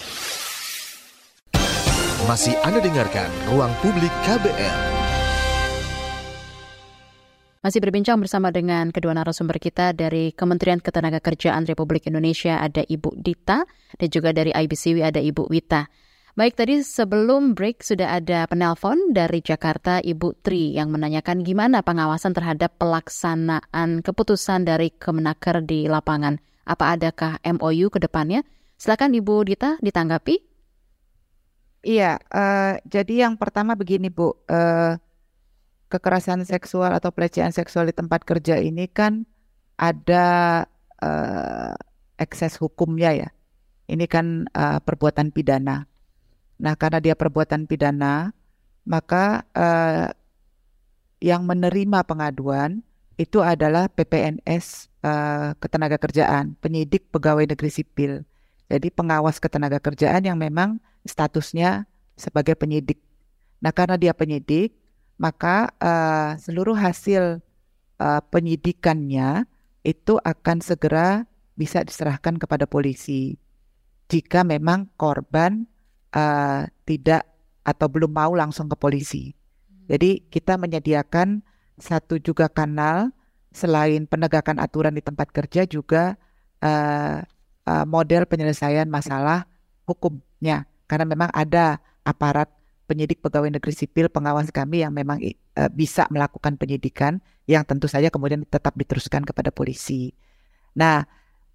[2.24, 4.80] Masih Anda dengarkan Ruang Publik KBR.
[7.60, 13.68] Masih berbincang bersama dengan kedua narasumber kita dari Kementerian Ketenagakerjaan Republik Indonesia ada Ibu Dita
[14.00, 15.92] dan juga dari IBCW ada Ibu Wita.
[16.40, 22.32] Baik, tadi sebelum break sudah ada penelpon dari Jakarta Ibu Tri yang menanyakan gimana pengawasan
[22.32, 26.40] terhadap pelaksanaan keputusan dari Kemenaker di lapangan.
[26.64, 28.48] Apa adakah MOU ke depannya?
[28.80, 30.40] Silakan Ibu Dita ditanggapi.
[31.84, 34.96] Iya, uh, jadi yang pertama begini Bu, uh,
[35.92, 39.28] kekerasan seksual atau pelecehan seksual di tempat kerja ini kan
[39.76, 40.64] ada
[41.04, 41.76] uh,
[42.16, 43.30] ekses hukumnya ya.
[43.92, 45.99] Ini kan uh, perbuatan pidana.
[46.60, 48.36] Nah, karena dia perbuatan pidana,
[48.84, 50.12] maka uh,
[51.24, 52.84] yang menerima pengaduan
[53.20, 58.24] itu adalah PPNS eh, ketenaga kerjaan, penyidik pegawai negeri sipil.
[58.72, 61.84] Jadi pengawas ketenaga kerjaan yang memang statusnya
[62.16, 63.04] sebagai penyidik.
[63.60, 64.72] Nah, karena dia penyidik,
[65.20, 67.44] maka uh, seluruh hasil
[68.00, 69.44] uh, penyidikannya
[69.84, 71.28] itu akan segera
[71.60, 73.36] bisa diserahkan kepada polisi.
[74.08, 75.68] Jika memang korban
[76.14, 77.26] uh, tidak
[77.66, 79.34] atau belum mau langsung ke polisi.
[79.90, 81.42] Jadi kita menyediakan
[81.80, 83.10] satu juga kanal
[83.50, 86.14] selain penegakan aturan di tempat kerja juga
[86.62, 87.26] uh,
[87.66, 89.50] uh, model penyelesaian masalah
[89.90, 92.50] hukumnya karena memang ada aparat
[92.86, 98.14] penyidik pegawai negeri sipil pengawas kami yang memang uh, bisa melakukan penyidikan yang tentu saja
[98.14, 100.14] kemudian tetap diteruskan kepada polisi.
[100.78, 101.06] Nah,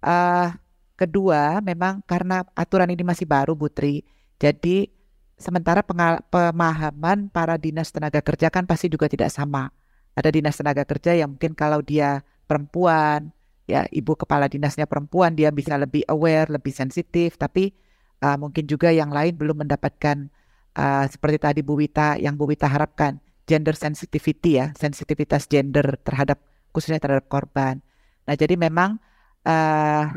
[0.03, 0.51] uh,
[0.95, 4.03] kedua memang karena aturan ini masih baru, Putri,
[4.35, 4.91] jadi
[5.35, 5.83] sementara
[6.31, 9.71] pemahaman para dinas tenaga kerja kan pasti juga tidak sama.
[10.15, 13.35] Ada dinas tenaga kerja yang mungkin kalau dia perempuan,
[13.67, 17.35] ya ibu kepala dinasnya perempuan, dia bisa lebih aware, lebih sensitif.
[17.35, 17.75] Tapi
[18.23, 20.31] uh, mungkin juga yang lain belum mendapatkan
[20.79, 26.39] uh, seperti tadi Bu Wita yang Bu Wita harapkan gender sensitivity ya, sensitivitas gender terhadap
[26.71, 27.83] khususnya terhadap korban.
[28.23, 29.03] Nah jadi memang
[29.43, 30.15] uh,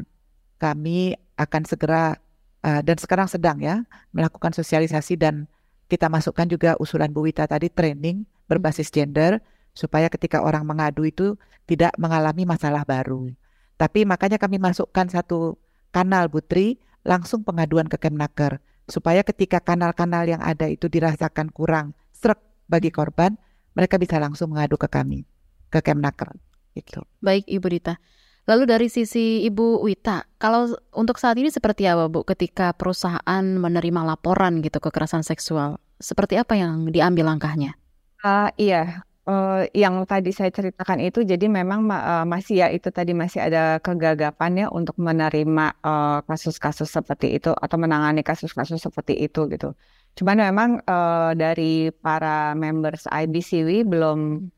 [0.59, 2.19] kami akan segera
[2.63, 5.47] uh, dan sekarang sedang ya melakukan sosialisasi dan
[5.89, 9.41] kita masukkan juga usulan Bu Wita tadi training berbasis gender
[9.73, 13.33] supaya ketika orang mengadu itu tidak mengalami masalah baru.
[13.79, 15.57] Tapi makanya kami masukkan satu
[15.95, 22.41] kanal Butri langsung pengaduan ke Kemnaker supaya ketika kanal-kanal yang ada itu dirasakan kurang serak
[22.67, 23.37] bagi korban,
[23.77, 25.23] mereka bisa langsung mengadu ke kami,
[25.71, 26.35] ke Kemnaker.
[26.75, 27.05] Itu.
[27.23, 28.01] Baik Ibu Dita.
[28.49, 34.09] Lalu dari sisi Ibu Wita, kalau untuk saat ini seperti apa Bu ketika perusahaan menerima
[34.09, 35.77] laporan gitu kekerasan seksual?
[36.01, 37.77] Seperti apa yang diambil langkahnya?
[38.25, 43.13] Uh, iya, uh, yang tadi saya ceritakan itu jadi memang uh, masih ya itu tadi
[43.13, 45.77] masih ada kegagapan ya untuk menerima
[46.25, 49.77] kasus-kasus uh, seperti itu atau menangani kasus-kasus seperti itu gitu.
[50.17, 54.49] Cuman memang uh, dari para members IBCW belum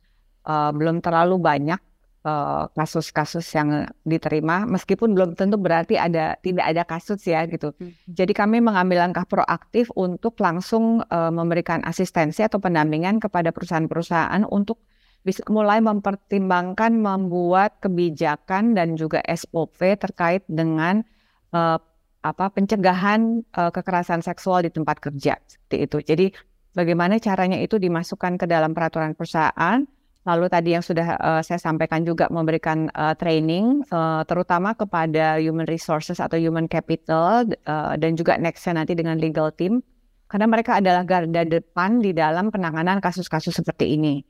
[0.47, 1.90] uh, belum terlalu banyak Eh,
[2.77, 3.69] kasus-kasus uh, yang
[4.05, 7.73] diterima meskipun belum tentu berarti ada tidak ada kasus ya gitu.
[7.81, 7.97] Hmm.
[8.13, 14.85] Jadi kami mengambil langkah proaktif untuk langsung uh, memberikan asistensi atau pendampingan kepada perusahaan-perusahaan untuk
[15.21, 21.05] bisa mulai mempertimbangkan membuat kebijakan dan juga SOP terkait dengan
[21.57, 21.81] uh,
[22.21, 25.99] apa pencegahan uh, kekerasan seksual di tempat kerja seperti itu.
[26.05, 26.27] Jadi
[26.77, 29.89] bagaimana caranya itu dimasukkan ke dalam peraturan perusahaan
[30.29, 35.65] Lalu tadi yang sudah uh, saya sampaikan juga memberikan uh, training uh, terutama kepada human
[35.65, 39.81] resources atau human capital uh, dan juga nextnya nanti dengan legal team
[40.29, 44.21] karena mereka adalah garda depan di dalam penanganan kasus-kasus seperti ini.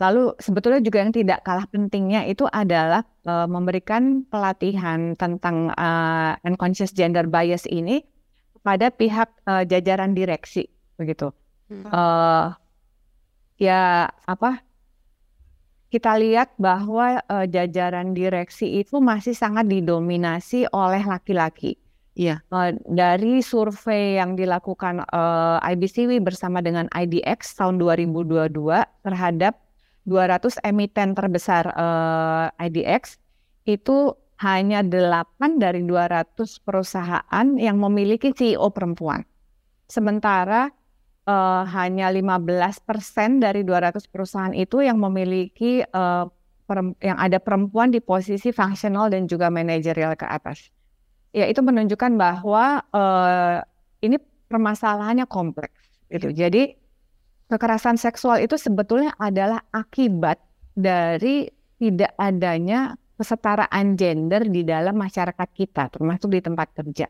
[0.00, 6.94] Lalu sebetulnya juga yang tidak kalah pentingnya itu adalah uh, memberikan pelatihan tentang uh, unconscious
[6.94, 8.00] gender bias ini
[8.56, 11.34] kepada pihak uh, jajaran direksi begitu.
[11.66, 11.84] Hmm.
[11.90, 12.46] Uh,
[13.58, 14.62] ya apa?
[15.92, 21.76] Kita lihat bahwa uh, jajaran direksi itu masih sangat didominasi oleh laki-laki.
[22.16, 22.40] Iya.
[22.48, 28.56] Uh, dari survei yang dilakukan uh, IBCW bersama dengan IDX tahun 2022
[29.04, 29.60] terhadap
[30.08, 33.20] 200 emiten terbesar uh, eh, IDX
[33.68, 39.22] itu hanya 8 dari 200 perusahaan yang memiliki CEO perempuan.
[39.86, 40.72] Sementara
[41.26, 46.26] uh, hanya 15% dari 200 perusahaan itu yang memiliki uh,
[47.04, 50.72] yang ada perempuan di posisi fungsional dan juga manajerial ke atas.
[51.36, 53.60] Ya itu menunjukkan bahwa uh,
[54.00, 54.16] ini
[54.48, 55.76] permasalahannya kompleks
[56.08, 56.32] gitu.
[56.32, 56.48] Ya.
[56.48, 56.76] Jadi
[57.52, 60.40] kekerasan seksual itu sebetulnya adalah akibat
[60.72, 67.06] dari tidak adanya kesetaraan gender di dalam masyarakat kita, termasuk di tempat kerja.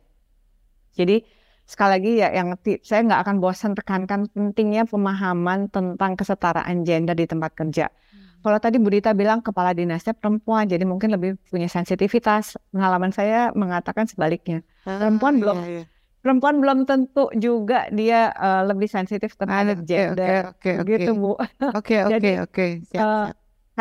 [0.92, 1.22] Jadi
[1.66, 7.25] sekali lagi ya yang saya nggak akan bosan tekankan pentingnya pemahaman tentang kesetaraan gender di
[7.25, 7.88] tempat kerja.
[7.88, 8.42] Hmm.
[8.42, 12.59] Kalau tadi Budita bilang kepala dinasnya perempuan, jadi mungkin lebih punya sensitivitas.
[12.75, 14.66] Pengalaman saya mengatakan sebaliknya.
[14.83, 15.85] Ah, perempuan belum iya, iya
[16.22, 20.55] perempuan belum tentu juga dia uh, lebih sensitif terhadap gender.
[20.55, 21.35] Oke, oke, gitu, Bu.
[21.75, 22.66] Oke, oke, oke.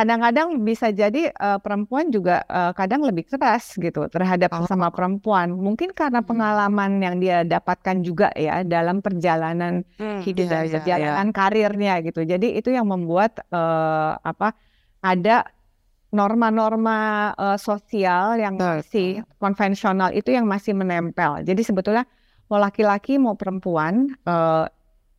[0.02, 4.66] Kadang-kadang bisa jadi uh, perempuan juga uh, kadang lebih keras gitu terhadap oh.
[4.66, 5.54] sama perempuan.
[5.54, 6.30] Mungkin karena hmm.
[6.34, 11.36] pengalaman yang dia dapatkan juga ya dalam perjalanan hmm, hidup dan iya, perjalanan iya.
[11.38, 12.26] karirnya gitu.
[12.26, 14.58] Jadi itu yang membuat uh, apa
[15.06, 15.46] ada
[16.10, 21.46] norma-norma uh, sosial yang masih konvensional itu yang masih menempel.
[21.46, 22.10] Jadi sebetulnya
[22.50, 24.66] mau laki-laki mau perempuan uh,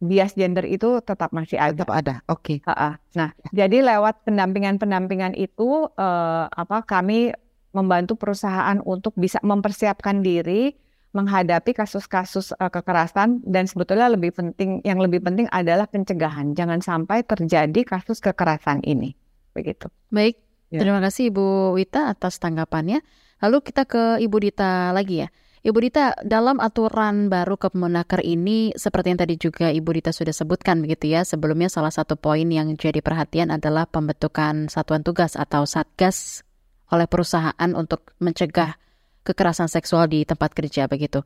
[0.03, 1.79] bias gender itu tetap masih ada.
[1.79, 2.15] Tetap ada.
[2.27, 2.59] Oke.
[2.59, 2.99] Okay.
[3.15, 7.31] Nah, jadi lewat pendampingan-pendampingan itu uh, apa kami
[7.71, 10.75] membantu perusahaan untuk bisa mempersiapkan diri
[11.12, 16.57] menghadapi kasus-kasus uh, kekerasan dan sebetulnya lebih penting yang lebih penting adalah pencegahan.
[16.57, 19.15] Jangan sampai terjadi kasus kekerasan ini.
[19.53, 19.87] Begitu.
[20.09, 20.41] Baik.
[20.73, 20.81] Ya.
[20.81, 23.05] Terima kasih Ibu Wita atas tanggapannya.
[23.45, 25.29] Lalu kita ke Ibu Dita lagi ya.
[25.62, 30.83] Ibu Dita, dalam aturan baru Kemenaker ini, seperti yang tadi juga Ibu Dita sudah sebutkan
[30.83, 36.42] begitu ya, sebelumnya salah satu poin yang jadi perhatian adalah pembentukan satuan tugas atau satgas
[36.90, 38.75] oleh perusahaan untuk mencegah
[39.22, 41.22] kekerasan seksual di tempat kerja begitu.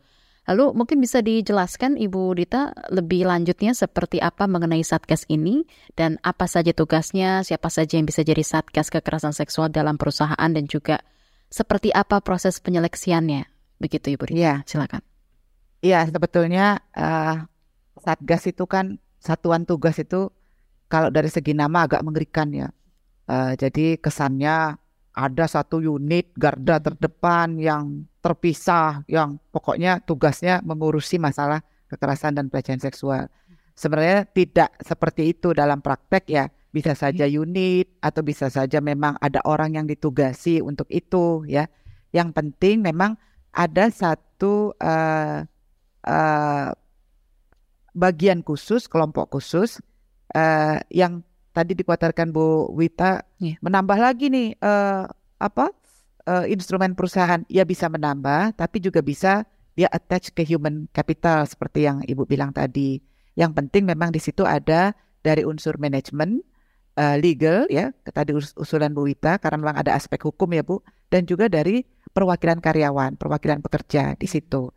[0.52, 5.64] Lalu mungkin bisa dijelaskan Ibu Dita lebih lanjutnya seperti apa mengenai Satgas ini
[5.96, 10.68] dan apa saja tugasnya, siapa saja yang bisa jadi Satgas kekerasan seksual dalam perusahaan dan
[10.68, 11.00] juga
[11.48, 14.38] seperti apa proses penyeleksiannya Begitu Ibu Rita.
[14.38, 14.54] Iya.
[14.64, 15.02] Silakan.
[15.84, 17.44] Iya, sebetulnya uh,
[18.00, 20.32] Satgas itu kan satuan tugas itu
[20.86, 22.68] kalau dari segi nama agak mengerikan ya.
[23.26, 24.78] Uh, jadi kesannya
[25.16, 32.78] ada satu unit garda terdepan yang terpisah yang pokoknya tugasnya mengurusi masalah kekerasan dan pelecehan
[32.78, 33.26] seksual.
[33.72, 36.44] Sebenarnya tidak seperti itu dalam praktek ya.
[36.70, 41.64] Bisa saja unit atau bisa saja memang ada orang yang ditugasi untuk itu ya.
[42.12, 43.16] Yang penting memang
[43.56, 45.40] ada satu uh,
[46.04, 46.68] uh,
[47.96, 49.80] bagian khusus, kelompok khusus
[50.36, 51.24] uh, yang
[51.56, 53.56] tadi dikuatarkan Bu Wita yeah.
[53.64, 55.08] menambah lagi nih uh,
[55.40, 55.72] apa
[56.28, 61.84] uh, instrumen perusahaan ya bisa menambah tapi juga bisa dia attach ke human capital seperti
[61.88, 63.00] yang Ibu bilang tadi.
[63.36, 66.40] Yang penting memang di situ ada dari unsur manajemen,
[66.96, 70.80] uh, legal ya, tadi usulan Bu Wita karena memang ada aspek hukum ya Bu
[71.12, 71.84] dan juga dari
[72.16, 74.72] perwakilan karyawan, perwakilan pekerja di situ.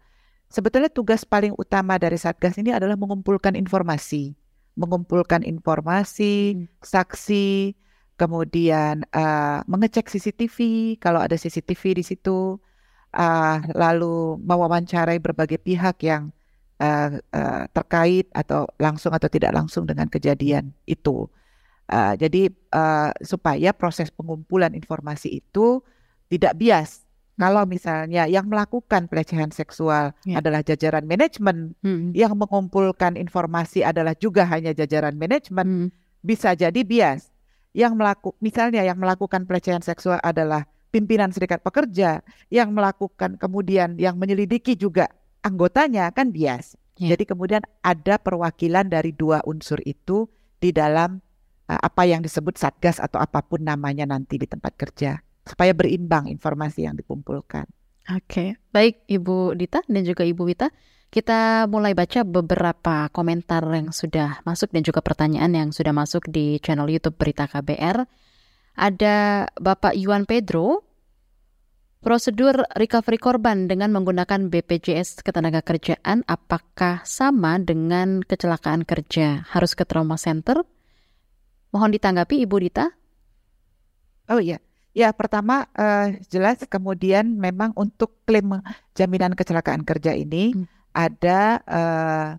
[0.52, 4.36] Sebetulnya tugas paling utama dari Satgas ini adalah mengumpulkan informasi,
[4.76, 6.84] mengumpulkan informasi, hmm.
[6.84, 7.78] saksi,
[8.20, 10.58] kemudian uh, mengecek CCTV
[11.00, 12.60] kalau ada CCTV di situ,
[13.16, 16.36] uh, lalu mewawancarai berbagai pihak yang
[16.84, 21.32] uh, uh, terkait atau langsung atau tidak langsung dengan kejadian itu.
[21.90, 25.82] Uh, jadi uh, supaya proses pengumpulan informasi itu
[26.30, 27.09] tidak bias,
[27.40, 30.44] kalau misalnya yang melakukan pelecehan seksual ya.
[30.44, 32.12] adalah jajaran manajemen, hmm.
[32.12, 35.90] yang mengumpulkan informasi adalah juga hanya jajaran manajemen, hmm.
[36.20, 37.32] bisa jadi bias.
[37.72, 42.20] Yang melakukan misalnya yang melakukan pelecehan seksual adalah pimpinan serikat pekerja,
[42.52, 45.08] yang melakukan kemudian yang menyelidiki juga
[45.40, 46.76] anggotanya kan bias.
[47.00, 47.16] Ya.
[47.16, 50.28] Jadi kemudian ada perwakilan dari dua unsur itu
[50.60, 51.24] di dalam
[51.72, 56.30] uh, apa yang disebut satgas atau apa pun namanya nanti di tempat kerja supaya berimbang
[56.30, 57.66] informasi yang dikumpulkan.
[58.10, 60.70] Oke, baik Ibu Dita dan juga Ibu Wita.
[61.10, 66.62] Kita mulai baca beberapa komentar yang sudah masuk dan juga pertanyaan yang sudah masuk di
[66.62, 68.06] channel YouTube Berita KBR.
[68.78, 70.86] Ada Bapak Yuan Pedro.
[72.00, 79.44] Prosedur recovery korban dengan menggunakan BPJS Ketenagakerjaan apakah sama dengan kecelakaan kerja?
[79.52, 80.64] Harus ke trauma center?
[81.76, 82.88] Mohon ditanggapi Ibu Dita.
[84.32, 84.64] Oh iya,
[85.00, 88.60] ya pertama uh, jelas kemudian memang untuk klaim
[88.92, 92.30] jaminan kecelakaan kerja ini hmm ada uh,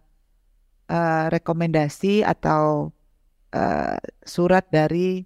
[0.91, 2.91] uh, rekomendasi atau
[3.55, 5.23] uh, surat dari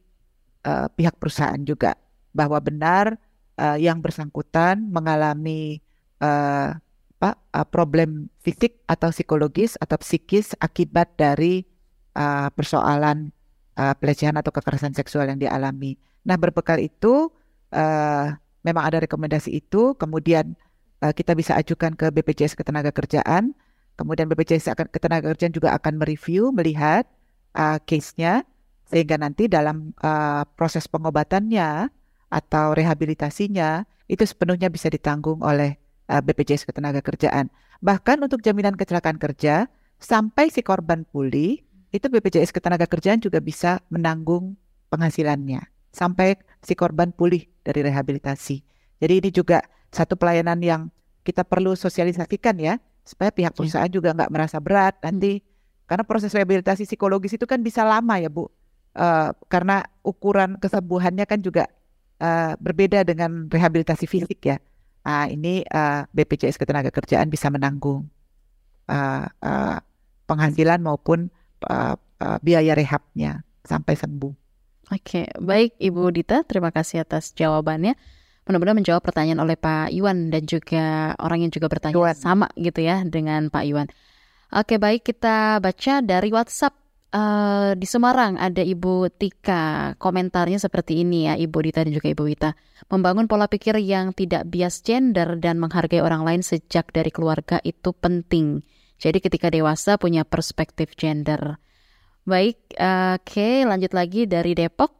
[0.64, 1.96] uh, pihak perusahaan juga
[2.36, 3.16] bahwa benar
[3.56, 5.80] uh, yang bersangkutan mengalami
[6.20, 6.76] uh,
[7.18, 11.64] apa, uh, problem fisik atau psikologis atau psikis akibat dari
[12.12, 13.32] uh, persoalan
[13.80, 15.96] uh, pelecehan atau kekerasan seksual yang dialami.
[16.24, 17.28] Nah berbekal itu
[17.70, 18.26] uh,
[18.64, 20.56] memang ada rekomendasi itu, kemudian
[21.04, 23.52] uh, kita bisa ajukan ke BPJS Ketenagakerjaan.
[23.94, 27.06] Kemudian BPJS Ketenagakerjaan juga akan mereview, melihat
[27.54, 28.42] uh, case-nya,
[28.88, 31.92] sehingga nanti dalam uh, proses pengobatannya
[32.32, 35.78] atau rehabilitasinya itu sepenuhnya bisa ditanggung oleh
[36.10, 37.52] uh, BPJS Ketenagakerjaan.
[37.84, 39.68] Bahkan untuk jaminan kecelakaan kerja,
[40.00, 41.60] sampai si korban pulih,
[41.94, 44.58] itu BPJS Ketenagakerjaan juga bisa menanggung
[44.90, 48.60] penghasilannya sampai si korban pulih dari rehabilitasi.
[48.98, 49.62] Jadi ini juga
[49.94, 50.90] satu pelayanan yang
[51.22, 55.86] kita perlu sosialisasikan ya supaya pihak perusahaan juga nggak merasa berat nanti hmm.
[55.86, 61.40] karena proses rehabilitasi psikologis itu kan bisa lama ya bu uh, karena ukuran kesembuhannya kan
[61.44, 61.68] juga
[62.20, 64.56] uh, berbeda dengan rehabilitasi fisik ya
[65.04, 68.08] nah ini uh, BPJS Ketenagakerjaan bisa menanggung
[68.88, 69.78] uh, uh,
[70.24, 71.28] penghasilan maupun
[71.68, 74.32] uh, uh, biaya rehabnya sampai sembuh.
[74.92, 77.96] Oke, baik Ibu Dita, terima kasih atas jawabannya
[78.44, 82.16] mudah-mudahan menjawab pertanyaan oleh Pak Iwan dan juga orang yang juga bertanya Iwan.
[82.16, 83.88] sama gitu ya dengan Pak Iwan.
[84.52, 86.76] Oke baik kita baca dari WhatsApp
[87.16, 92.22] uh, di Semarang ada Ibu Tika komentarnya seperti ini ya Ibu Dita dan juga Ibu
[92.28, 92.50] Wita
[92.92, 97.96] membangun pola pikir yang tidak bias gender dan menghargai orang lain sejak dari keluarga itu
[97.96, 98.60] penting.
[99.00, 101.58] Jadi ketika dewasa punya perspektif gender.
[102.24, 104.96] Baik, uh, oke okay, lanjut lagi dari Depok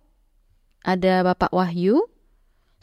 [0.85, 2.05] ada Bapak Wahyu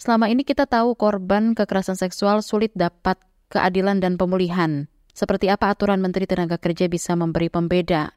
[0.02, 3.22] Selama ini kita tahu korban kekerasan seksual sulit dapat
[3.54, 4.89] keadilan dan pemulihan.
[5.14, 8.10] Seperti apa aturan Menteri Tenaga Kerja bisa memberi pembeda?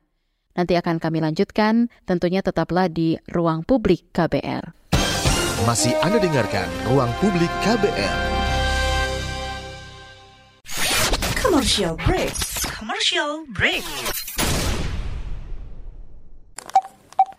[0.57, 4.72] Nanti akan kami lanjutkan, tentunya tetaplah di Ruang Publik KBR.
[5.68, 8.16] Masih Anda dengarkan Ruang Publik KBR.
[11.37, 12.33] Commercial break.
[12.64, 13.85] Commercial break.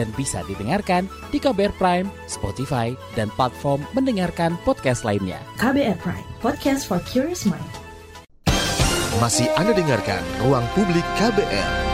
[0.00, 5.36] dan bisa didengarkan di KBR Prime, Spotify, dan platform mendengarkan podcast lainnya.
[5.60, 7.60] KBR Prime, podcast for curious mind.
[9.20, 11.92] Masih Anda dengarkan Ruang Publik KBR.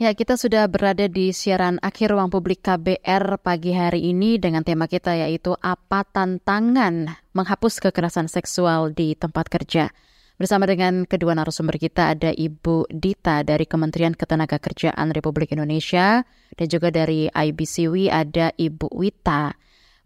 [0.00, 4.88] Ya, kita sudah berada di siaran akhir ruang publik KBR pagi hari ini dengan tema
[4.88, 9.92] kita yaitu apa tantangan menghapus kekerasan seksual di tempat kerja.
[10.40, 16.24] Bersama dengan kedua narasumber kita ada Ibu Dita dari Kementerian Ketenagakerjaan Republik Indonesia
[16.56, 19.52] dan juga dari IBCW ada Ibu Wita.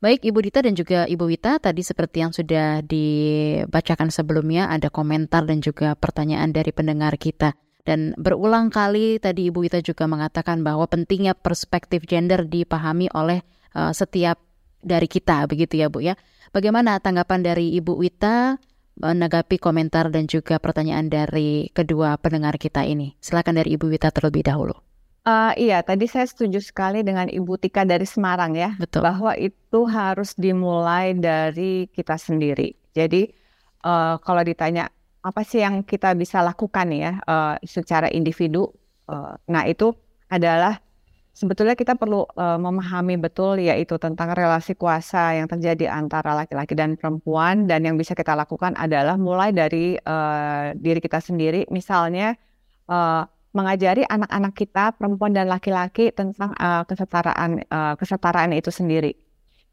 [0.02, 5.46] Baik Ibu Dita dan juga Ibu Wita, tadi seperti yang sudah dibacakan sebelumnya ada komentar
[5.46, 7.54] dan juga pertanyaan dari pendengar kita.
[7.86, 13.38] Dan berulang kali tadi Ibu Wita juga mengatakan bahwa pentingnya perspektif gender dipahami oleh
[13.78, 14.42] uh, setiap
[14.82, 16.18] dari kita begitu ya Bu ya.
[16.50, 18.58] Bagaimana tanggapan dari Ibu Wita
[18.98, 23.18] menanggapi komentar dan juga pertanyaan dari kedua pendengar kita ini.
[23.18, 24.74] Silakan dari Ibu Wita terlebih dahulu.
[25.24, 29.08] Uh, iya, tadi saya setuju sekali dengan Ibu Tika dari Semarang ya, Betul.
[29.08, 32.76] bahwa itu harus dimulai dari kita sendiri.
[32.92, 33.32] Jadi
[33.88, 34.92] uh, kalau ditanya
[35.24, 38.68] apa sih yang kita bisa lakukan ya uh, secara individu,
[39.08, 39.96] uh, nah itu
[40.28, 40.83] adalah
[41.34, 46.94] sebetulnya kita perlu uh, memahami betul yaitu tentang relasi kuasa yang terjadi antara laki-laki dan
[46.94, 52.38] perempuan dan yang bisa kita lakukan adalah mulai dari uh, diri kita sendiri misalnya
[52.86, 59.14] uh, mengajari anak-anak kita perempuan dan laki-laki tentang uh, kesetaraan uh, kesetaraan itu sendiri.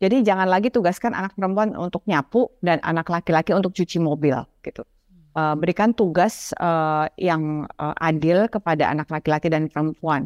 [0.02, 4.34] Jadi jangan lagi tugaskan anak perempuan untuk nyapu dan anak laki-laki untuk cuci mobil
[4.66, 4.82] gitu.
[5.32, 10.26] Berikan tugas uh, yang uh, adil kepada anak laki-laki dan perempuan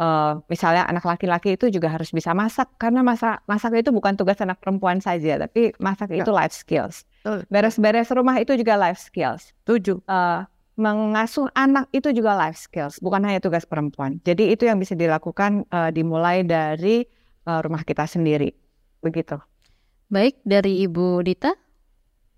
[0.00, 4.38] uh, misalnya anak laki-laki itu juga harus bisa masak karena masak masak itu bukan tugas
[4.40, 6.24] anak perempuan saja tapi masak ya.
[6.24, 7.04] itu life skills.
[7.50, 9.50] Beres-beres rumah itu juga life skills.
[9.66, 14.22] Tujuh uh, mengasuh anak itu juga life skills bukan hanya tugas perempuan.
[14.22, 17.02] Jadi itu yang bisa dilakukan uh, dimulai dari
[17.48, 18.52] uh, rumah kita sendiri.
[19.00, 19.40] Begitu.
[20.06, 21.50] Baik dari ibu Dita?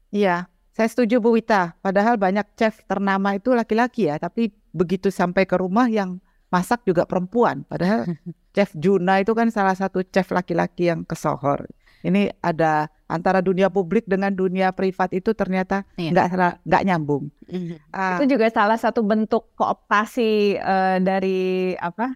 [0.08, 1.76] Iya, saya setuju Bu Wita.
[1.84, 6.16] Padahal banyak chef ternama itu laki-laki ya, tapi begitu sampai ke rumah yang
[6.48, 7.64] masak juga perempuan.
[7.68, 8.08] Padahal
[8.54, 11.68] chef Juna itu kan salah satu chef laki-laki yang kesohor.
[11.98, 16.48] Ini ada antara dunia publik dengan dunia privat itu ternyata nggak iya.
[16.62, 17.26] nggak nyambung.
[17.50, 22.14] Uh, itu juga salah satu bentuk kooptasi uh, dari apa?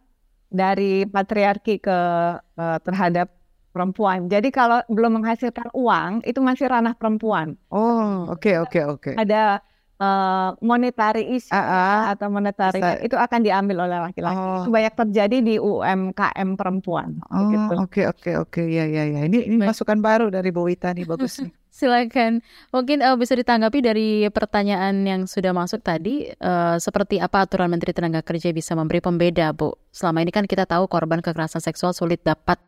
[0.53, 1.99] Dari patriarki ke
[2.39, 3.33] uh, terhadap
[3.73, 4.29] perempuan.
[4.29, 7.57] Jadi kalau belum menghasilkan uang itu masih ranah perempuan.
[7.73, 9.01] Oh, oke okay, oke okay, oke.
[9.01, 9.15] Okay.
[9.17, 9.65] Ada
[10.03, 12.99] uh, monetary issue uh, uh, atau monetary bisa.
[13.07, 14.43] itu akan diambil oleh laki-laki.
[14.43, 14.67] Oh.
[14.67, 17.23] Itu banyak terjadi di UMKM perempuan.
[17.31, 19.21] Oh, oke oke oke ya ya ya.
[19.31, 19.71] Ini ini Baik.
[19.71, 21.55] masukan baru dari Bu Wita nih bagus nih.
[21.73, 22.45] Silakan.
[22.69, 27.97] Mungkin uh, bisa ditanggapi dari pertanyaan yang sudah masuk tadi uh, seperti apa aturan Menteri
[27.97, 29.73] Tenaga Kerja bisa memberi pembeda, Bu.
[29.89, 32.61] Selama ini kan kita tahu korban kekerasan seksual sulit dapat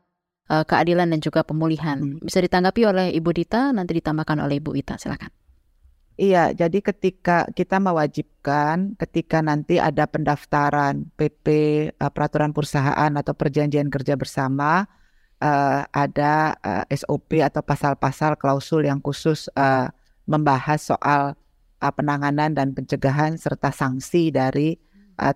[0.49, 2.01] uh, keadilan dan juga pemulihan.
[2.01, 2.17] Hmm.
[2.25, 4.97] Bisa ditanggapi oleh Ibu Dita, nanti ditambahkan oleh Ibu Ita.
[4.97, 5.44] Silakan.
[6.15, 11.47] Iya, jadi ketika kita mewajibkan, ketika nanti ada pendaftaran PP
[11.91, 14.87] eh, peraturan perusahaan atau perjanjian kerja bersama,
[15.43, 19.51] uh, ada eh, SOP atau pasal-pasal klausul yang khusus
[20.31, 21.35] membahas soal
[21.83, 24.79] penanganan dan pencegahan serta sanksi dari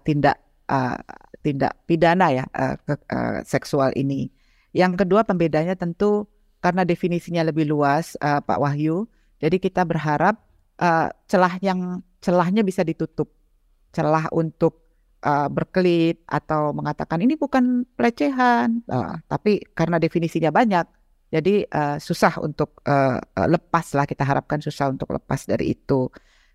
[0.06, 0.40] tindak
[1.44, 2.44] tindak pidana ya
[3.44, 4.32] seksual ini.
[4.72, 6.24] Yang kedua pembedanya tentu
[6.64, 9.04] karena definisinya lebih luas, Pak Wahyu.
[9.44, 10.47] Jadi kita berharap
[10.80, 13.30] uh, celah yang celahnya bisa ditutup,
[13.94, 14.88] celah untuk
[15.22, 20.86] uh, berkelit atau mengatakan ini bukan pelecehan, uh, tapi karena definisinya banyak,
[21.28, 26.08] jadi uh, susah untuk uh, lepas lah kita harapkan susah untuk lepas dari itu.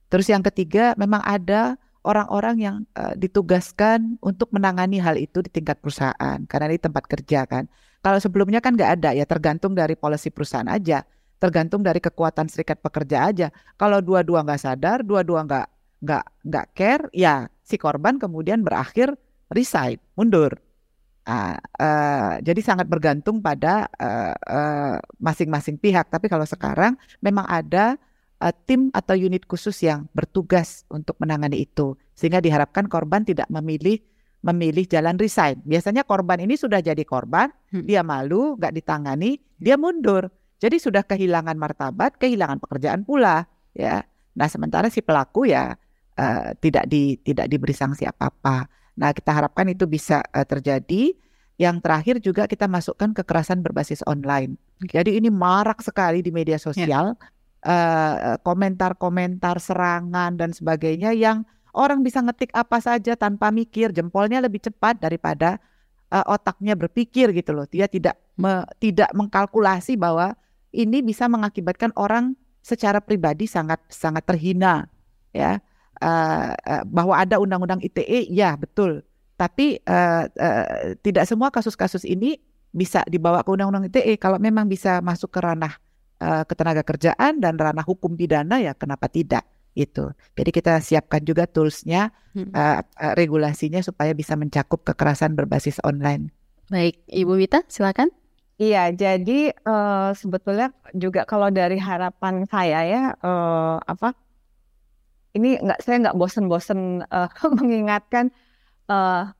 [0.09, 5.79] Terus yang ketiga memang ada orang-orang yang uh, ditugaskan untuk menangani hal itu di tingkat
[5.79, 6.37] perusahaan.
[6.49, 7.69] Karena ini tempat kerja kan.
[8.03, 11.07] Kalau sebelumnya kan nggak ada ya tergantung dari polisi perusahaan aja
[11.43, 13.47] tergantung dari kekuatan serikat pekerja aja.
[13.75, 15.67] Kalau dua-dua nggak sadar, dua-dua nggak
[15.99, 19.11] nggak nggak care, ya si korban kemudian berakhir
[19.51, 20.55] resign, mundur.
[21.23, 23.87] Uh, uh, jadi sangat bergantung pada
[25.19, 26.05] masing-masing uh, uh, pihak.
[26.07, 27.99] Tapi kalau sekarang memang ada
[28.39, 33.99] uh, tim atau unit khusus yang bertugas untuk menangani itu, sehingga diharapkan korban tidak memilih
[34.43, 35.63] memilih jalan resign.
[35.63, 37.87] Biasanya korban ini sudah jadi korban, hmm.
[37.87, 40.27] dia malu, nggak ditangani, dia mundur.
[40.63, 43.43] Jadi sudah kehilangan martabat, kehilangan pekerjaan pula,
[43.75, 43.99] ya.
[44.39, 45.75] Nah, sementara si pelaku ya
[46.15, 48.71] uh, tidak di tidak diberi sanksi apa-apa.
[48.95, 51.11] Nah, kita harapkan itu bisa uh, terjadi.
[51.59, 54.55] Yang terakhir juga kita masukkan kekerasan berbasis online.
[54.87, 56.63] Jadi ini marak sekali di media ya.
[56.63, 57.05] sosial.
[57.13, 57.31] Yeah.
[57.63, 64.59] Uh, komentar-komentar serangan dan sebagainya yang orang bisa ngetik apa saja tanpa mikir, jempolnya lebih
[64.67, 65.63] cepat daripada
[66.11, 67.65] uh, otaknya berpikir gitu loh.
[67.67, 70.35] Dia tidak me, tidak mengkalkulasi bahwa
[70.73, 72.33] ini bisa mengakibatkan orang
[72.65, 74.89] secara pribadi sangat sangat terhina
[75.31, 75.61] ya.
[76.03, 79.05] Uh, uh, bahwa ada undang-undang ITE ya betul.
[79.39, 82.41] Tapi uh, uh, tidak semua kasus-kasus ini
[82.73, 85.77] bisa dibawa ke undang-undang ITE kalau memang bisa masuk ke ranah
[86.17, 89.45] uh, ketenaga kerjaan dan ranah hukum pidana ya kenapa tidak
[89.77, 92.49] itu jadi kita siapkan juga toolsnya hmm.
[92.53, 96.33] uh, uh, regulasinya supaya bisa mencakup kekerasan berbasis online.
[96.69, 98.09] Baik Ibu Wita silakan
[98.61, 104.13] Iya, jadi uh, sebetulnya juga kalau dari harapan saya ya uh, apa
[105.33, 107.29] ini nggak saya nggak bosen-bosen uh,
[107.59, 108.29] mengingatkan
[108.85, 109.33] pihak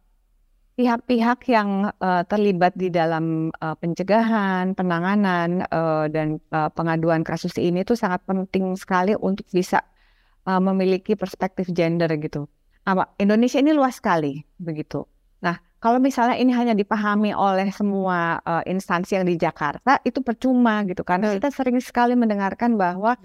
[0.74, 7.86] pihak-pihak yang uh, terlibat di dalam uh, pencegahan, penanganan uh, dan uh, pengaduan kasus ini
[7.86, 9.86] itu sangat penting sekali untuk bisa
[10.50, 12.50] uh, memiliki perspektif gender gitu.
[12.90, 15.06] Apa Indonesia ini luas sekali begitu.
[15.46, 20.80] Nah, kalau misalnya ini hanya dipahami oleh semua uh, instansi yang di Jakarta, itu percuma
[20.88, 21.04] gitu.
[21.04, 23.20] Karena kita sering sekali mendengarkan bahwa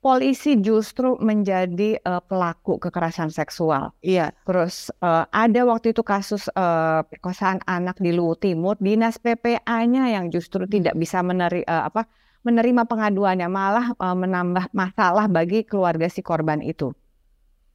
[0.00, 3.92] polisi justru menjadi uh, pelaku kekerasan seksual.
[4.00, 4.32] Iya.
[4.48, 10.32] Terus uh, ada waktu itu kasus uh, perkosaan anak di Luwu Timur, dinas PPA-nya yang
[10.32, 12.08] justru tidak bisa meneri, uh, apa,
[12.48, 16.96] menerima pengaduannya, malah uh, menambah masalah bagi keluarga si korban itu.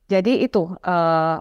[0.05, 0.69] Jadi itu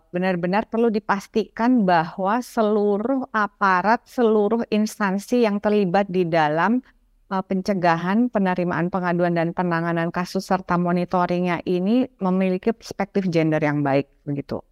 [0.08, 6.80] benar-benar uh, perlu dipastikan bahwa seluruh aparat, seluruh instansi yang terlibat di dalam
[7.28, 14.08] uh, pencegahan, penerimaan pengaduan dan penanganan kasus serta monitoringnya ini memiliki perspektif gender yang baik
[14.24, 14.64] begitu.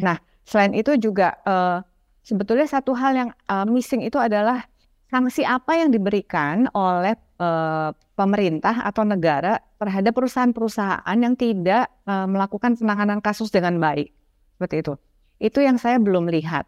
[0.00, 0.16] Nah,
[0.48, 1.84] selain itu juga uh,
[2.24, 4.64] sebetulnya satu hal yang uh, missing itu adalah
[5.12, 12.78] sanksi apa yang diberikan oleh uh, pemerintah atau negara terhadap perusahaan-perusahaan yang tidak uh, melakukan
[12.78, 14.10] penanganan kasus dengan baik
[14.56, 14.94] seperti itu.
[15.42, 16.64] Itu yang saya belum lihat.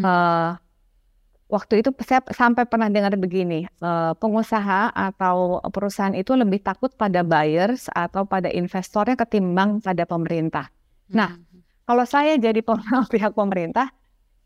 [0.00, 0.56] Uh,
[1.52, 7.20] waktu itu saya sampai pernah dengar begini, uh, pengusaha atau perusahaan itu lebih takut pada
[7.20, 10.72] buyers atau pada investornya ketimbang pada pemerintah.
[11.12, 11.16] Hmm.
[11.20, 11.30] Nah,
[11.84, 12.64] kalau saya jadi
[13.12, 13.92] pihak pemerintah,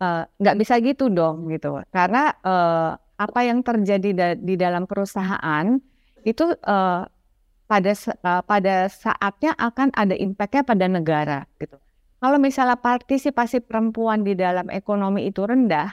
[0.02, 1.78] uh, nggak bisa gitu dong, gitu.
[1.94, 5.80] Karena uh, apa yang terjadi da di dalam perusahaan
[6.24, 7.02] itu uh,
[7.66, 7.92] pada
[8.22, 11.80] uh, pada saatnya akan ada impactnya pada negara, gitu.
[12.16, 15.92] Kalau misalnya partisipasi perempuan di dalam ekonomi itu rendah,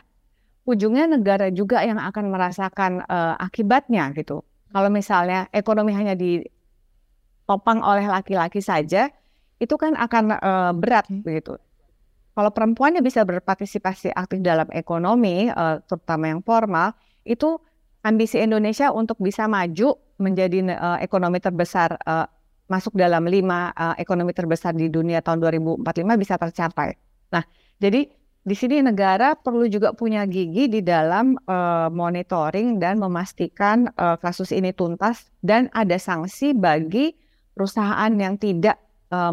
[0.64, 4.40] ujungnya negara juga yang akan merasakan uh, akibatnya gitu.
[4.74, 9.12] Kalau misalnya ekonomi hanya ditopang oleh laki-laki saja,
[9.60, 11.60] itu kan akan uh, berat begitu.
[12.34, 17.60] Kalau perempuannya bisa berpartisipasi aktif dalam ekonomi, uh, terutama yang formal, itu
[18.04, 22.28] ambisi Indonesia untuk bisa maju menjadi uh, ekonomi terbesar uh,
[22.68, 25.84] masuk dalam lima uh, ekonomi terbesar di dunia tahun 2045
[26.20, 26.96] bisa tercapai.
[27.32, 27.44] Nah,
[27.80, 28.08] jadi
[28.44, 34.52] di sini negara perlu juga punya gigi di dalam uh, monitoring dan memastikan uh, kasus
[34.52, 37.16] ini tuntas dan ada sanksi bagi
[37.56, 38.76] perusahaan yang tidak
[39.16, 39.32] uh,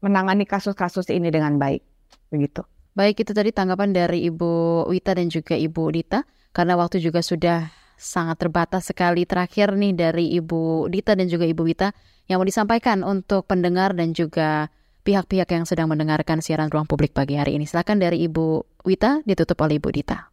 [0.00, 1.84] menangani kasus-kasus ini dengan baik.
[2.32, 2.64] Begitu.
[2.96, 7.70] Baik, itu tadi tanggapan dari Ibu Wita dan juga Ibu Dita karena waktu juga sudah
[8.00, 11.92] sangat terbatas sekali terakhir nih dari Ibu Dita dan juga Ibu Wita
[12.32, 14.72] yang mau disampaikan untuk pendengar dan juga
[15.04, 17.68] pihak-pihak yang sedang mendengarkan siaran ruang publik pagi hari ini.
[17.68, 20.32] Silakan dari Ibu Wita ditutup oleh Ibu Dita.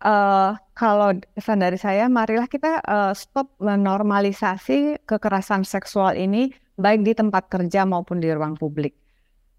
[0.00, 7.12] Uh, kalau pesan dari saya, marilah kita uh, stop menormalisasi kekerasan seksual ini baik di
[7.12, 8.96] tempat kerja maupun di ruang publik.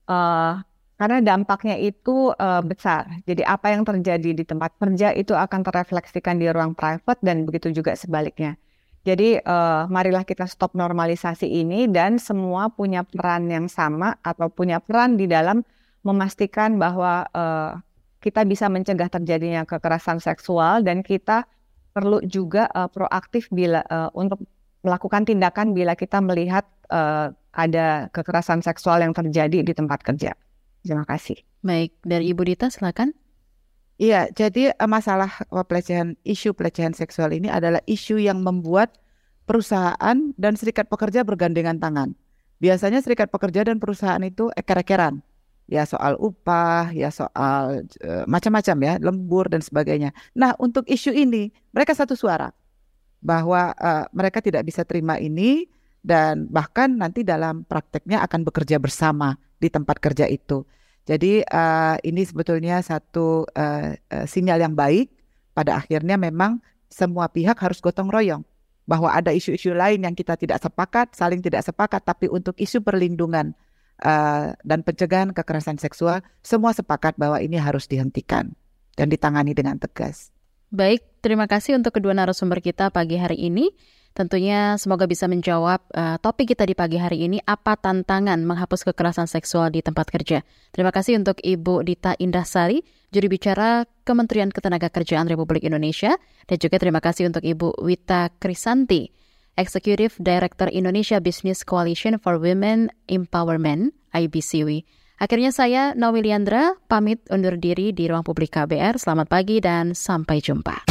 [0.10, 0.58] Uh,
[1.02, 3.10] karena dampaknya itu uh, besar.
[3.26, 7.74] Jadi apa yang terjadi di tempat kerja itu akan terefleksikan di ruang private dan begitu
[7.74, 8.54] juga sebaliknya.
[9.02, 14.78] Jadi uh, marilah kita stop normalisasi ini dan semua punya peran yang sama atau punya
[14.78, 15.66] peran di dalam
[16.06, 17.82] memastikan bahwa uh,
[18.22, 21.49] kita bisa mencegah terjadinya kekerasan seksual dan kita
[21.97, 24.38] perlu juga uh, proaktif bila uh, untuk
[24.86, 30.38] melakukan tindakan bila kita melihat uh, ada kekerasan seksual yang terjadi di tempat kerja.
[30.82, 31.38] Terima kasih.
[31.61, 33.13] Baik, dari Ibu Dita silakan.
[34.01, 35.29] Iya, jadi eh, masalah
[35.69, 38.97] pelecehan isu pelecehan seksual ini adalah isu yang membuat
[39.45, 42.17] perusahaan dan serikat pekerja bergandengan tangan.
[42.57, 45.21] Biasanya serikat pekerja dan perusahaan itu eker-ekeran.
[45.69, 50.11] Ya soal upah, ya soal uh, macam-macam ya, lembur dan sebagainya.
[50.34, 52.49] Nah, untuk isu ini mereka satu suara
[53.21, 55.69] bahwa uh, mereka tidak bisa terima ini
[56.01, 60.66] dan bahkan nanti dalam prakteknya akan bekerja bersama di tempat kerja itu.
[61.05, 65.14] Jadi uh, ini sebetulnya satu uh, uh, sinyal yang baik.
[65.51, 68.41] Pada akhirnya memang semua pihak harus gotong royong
[68.88, 73.53] bahwa ada isu-isu lain yang kita tidak sepakat, saling tidak sepakat, tapi untuk isu perlindungan
[74.03, 78.55] uh, dan pencegahan kekerasan seksual, semua sepakat bahwa ini harus dihentikan
[78.95, 80.32] dan ditangani dengan tegas.
[80.72, 83.76] Baik, terima kasih untuk kedua narasumber kita pagi hari ini.
[84.12, 89.24] Tentunya semoga bisa menjawab uh, topik kita di pagi hari ini, apa tantangan menghapus kekerasan
[89.24, 90.43] seksual di tempat kerja.
[90.76, 92.84] Terima kasih untuk Ibu Dita Indahsari,
[93.16, 96.20] juri bicara Kementerian Ketenagakerjaan Republik Indonesia,
[96.51, 99.07] dan juga terima kasih untuk Ibu Wita Krisanti,
[99.55, 104.84] Executive Director Indonesia Business Coalition for Women Empowerment, IBCW.
[105.24, 108.99] Akhirnya saya, Naomi Liandra, pamit undur diri di ruang publik KBR.
[108.99, 110.90] Selamat pagi dan sampai jumpa.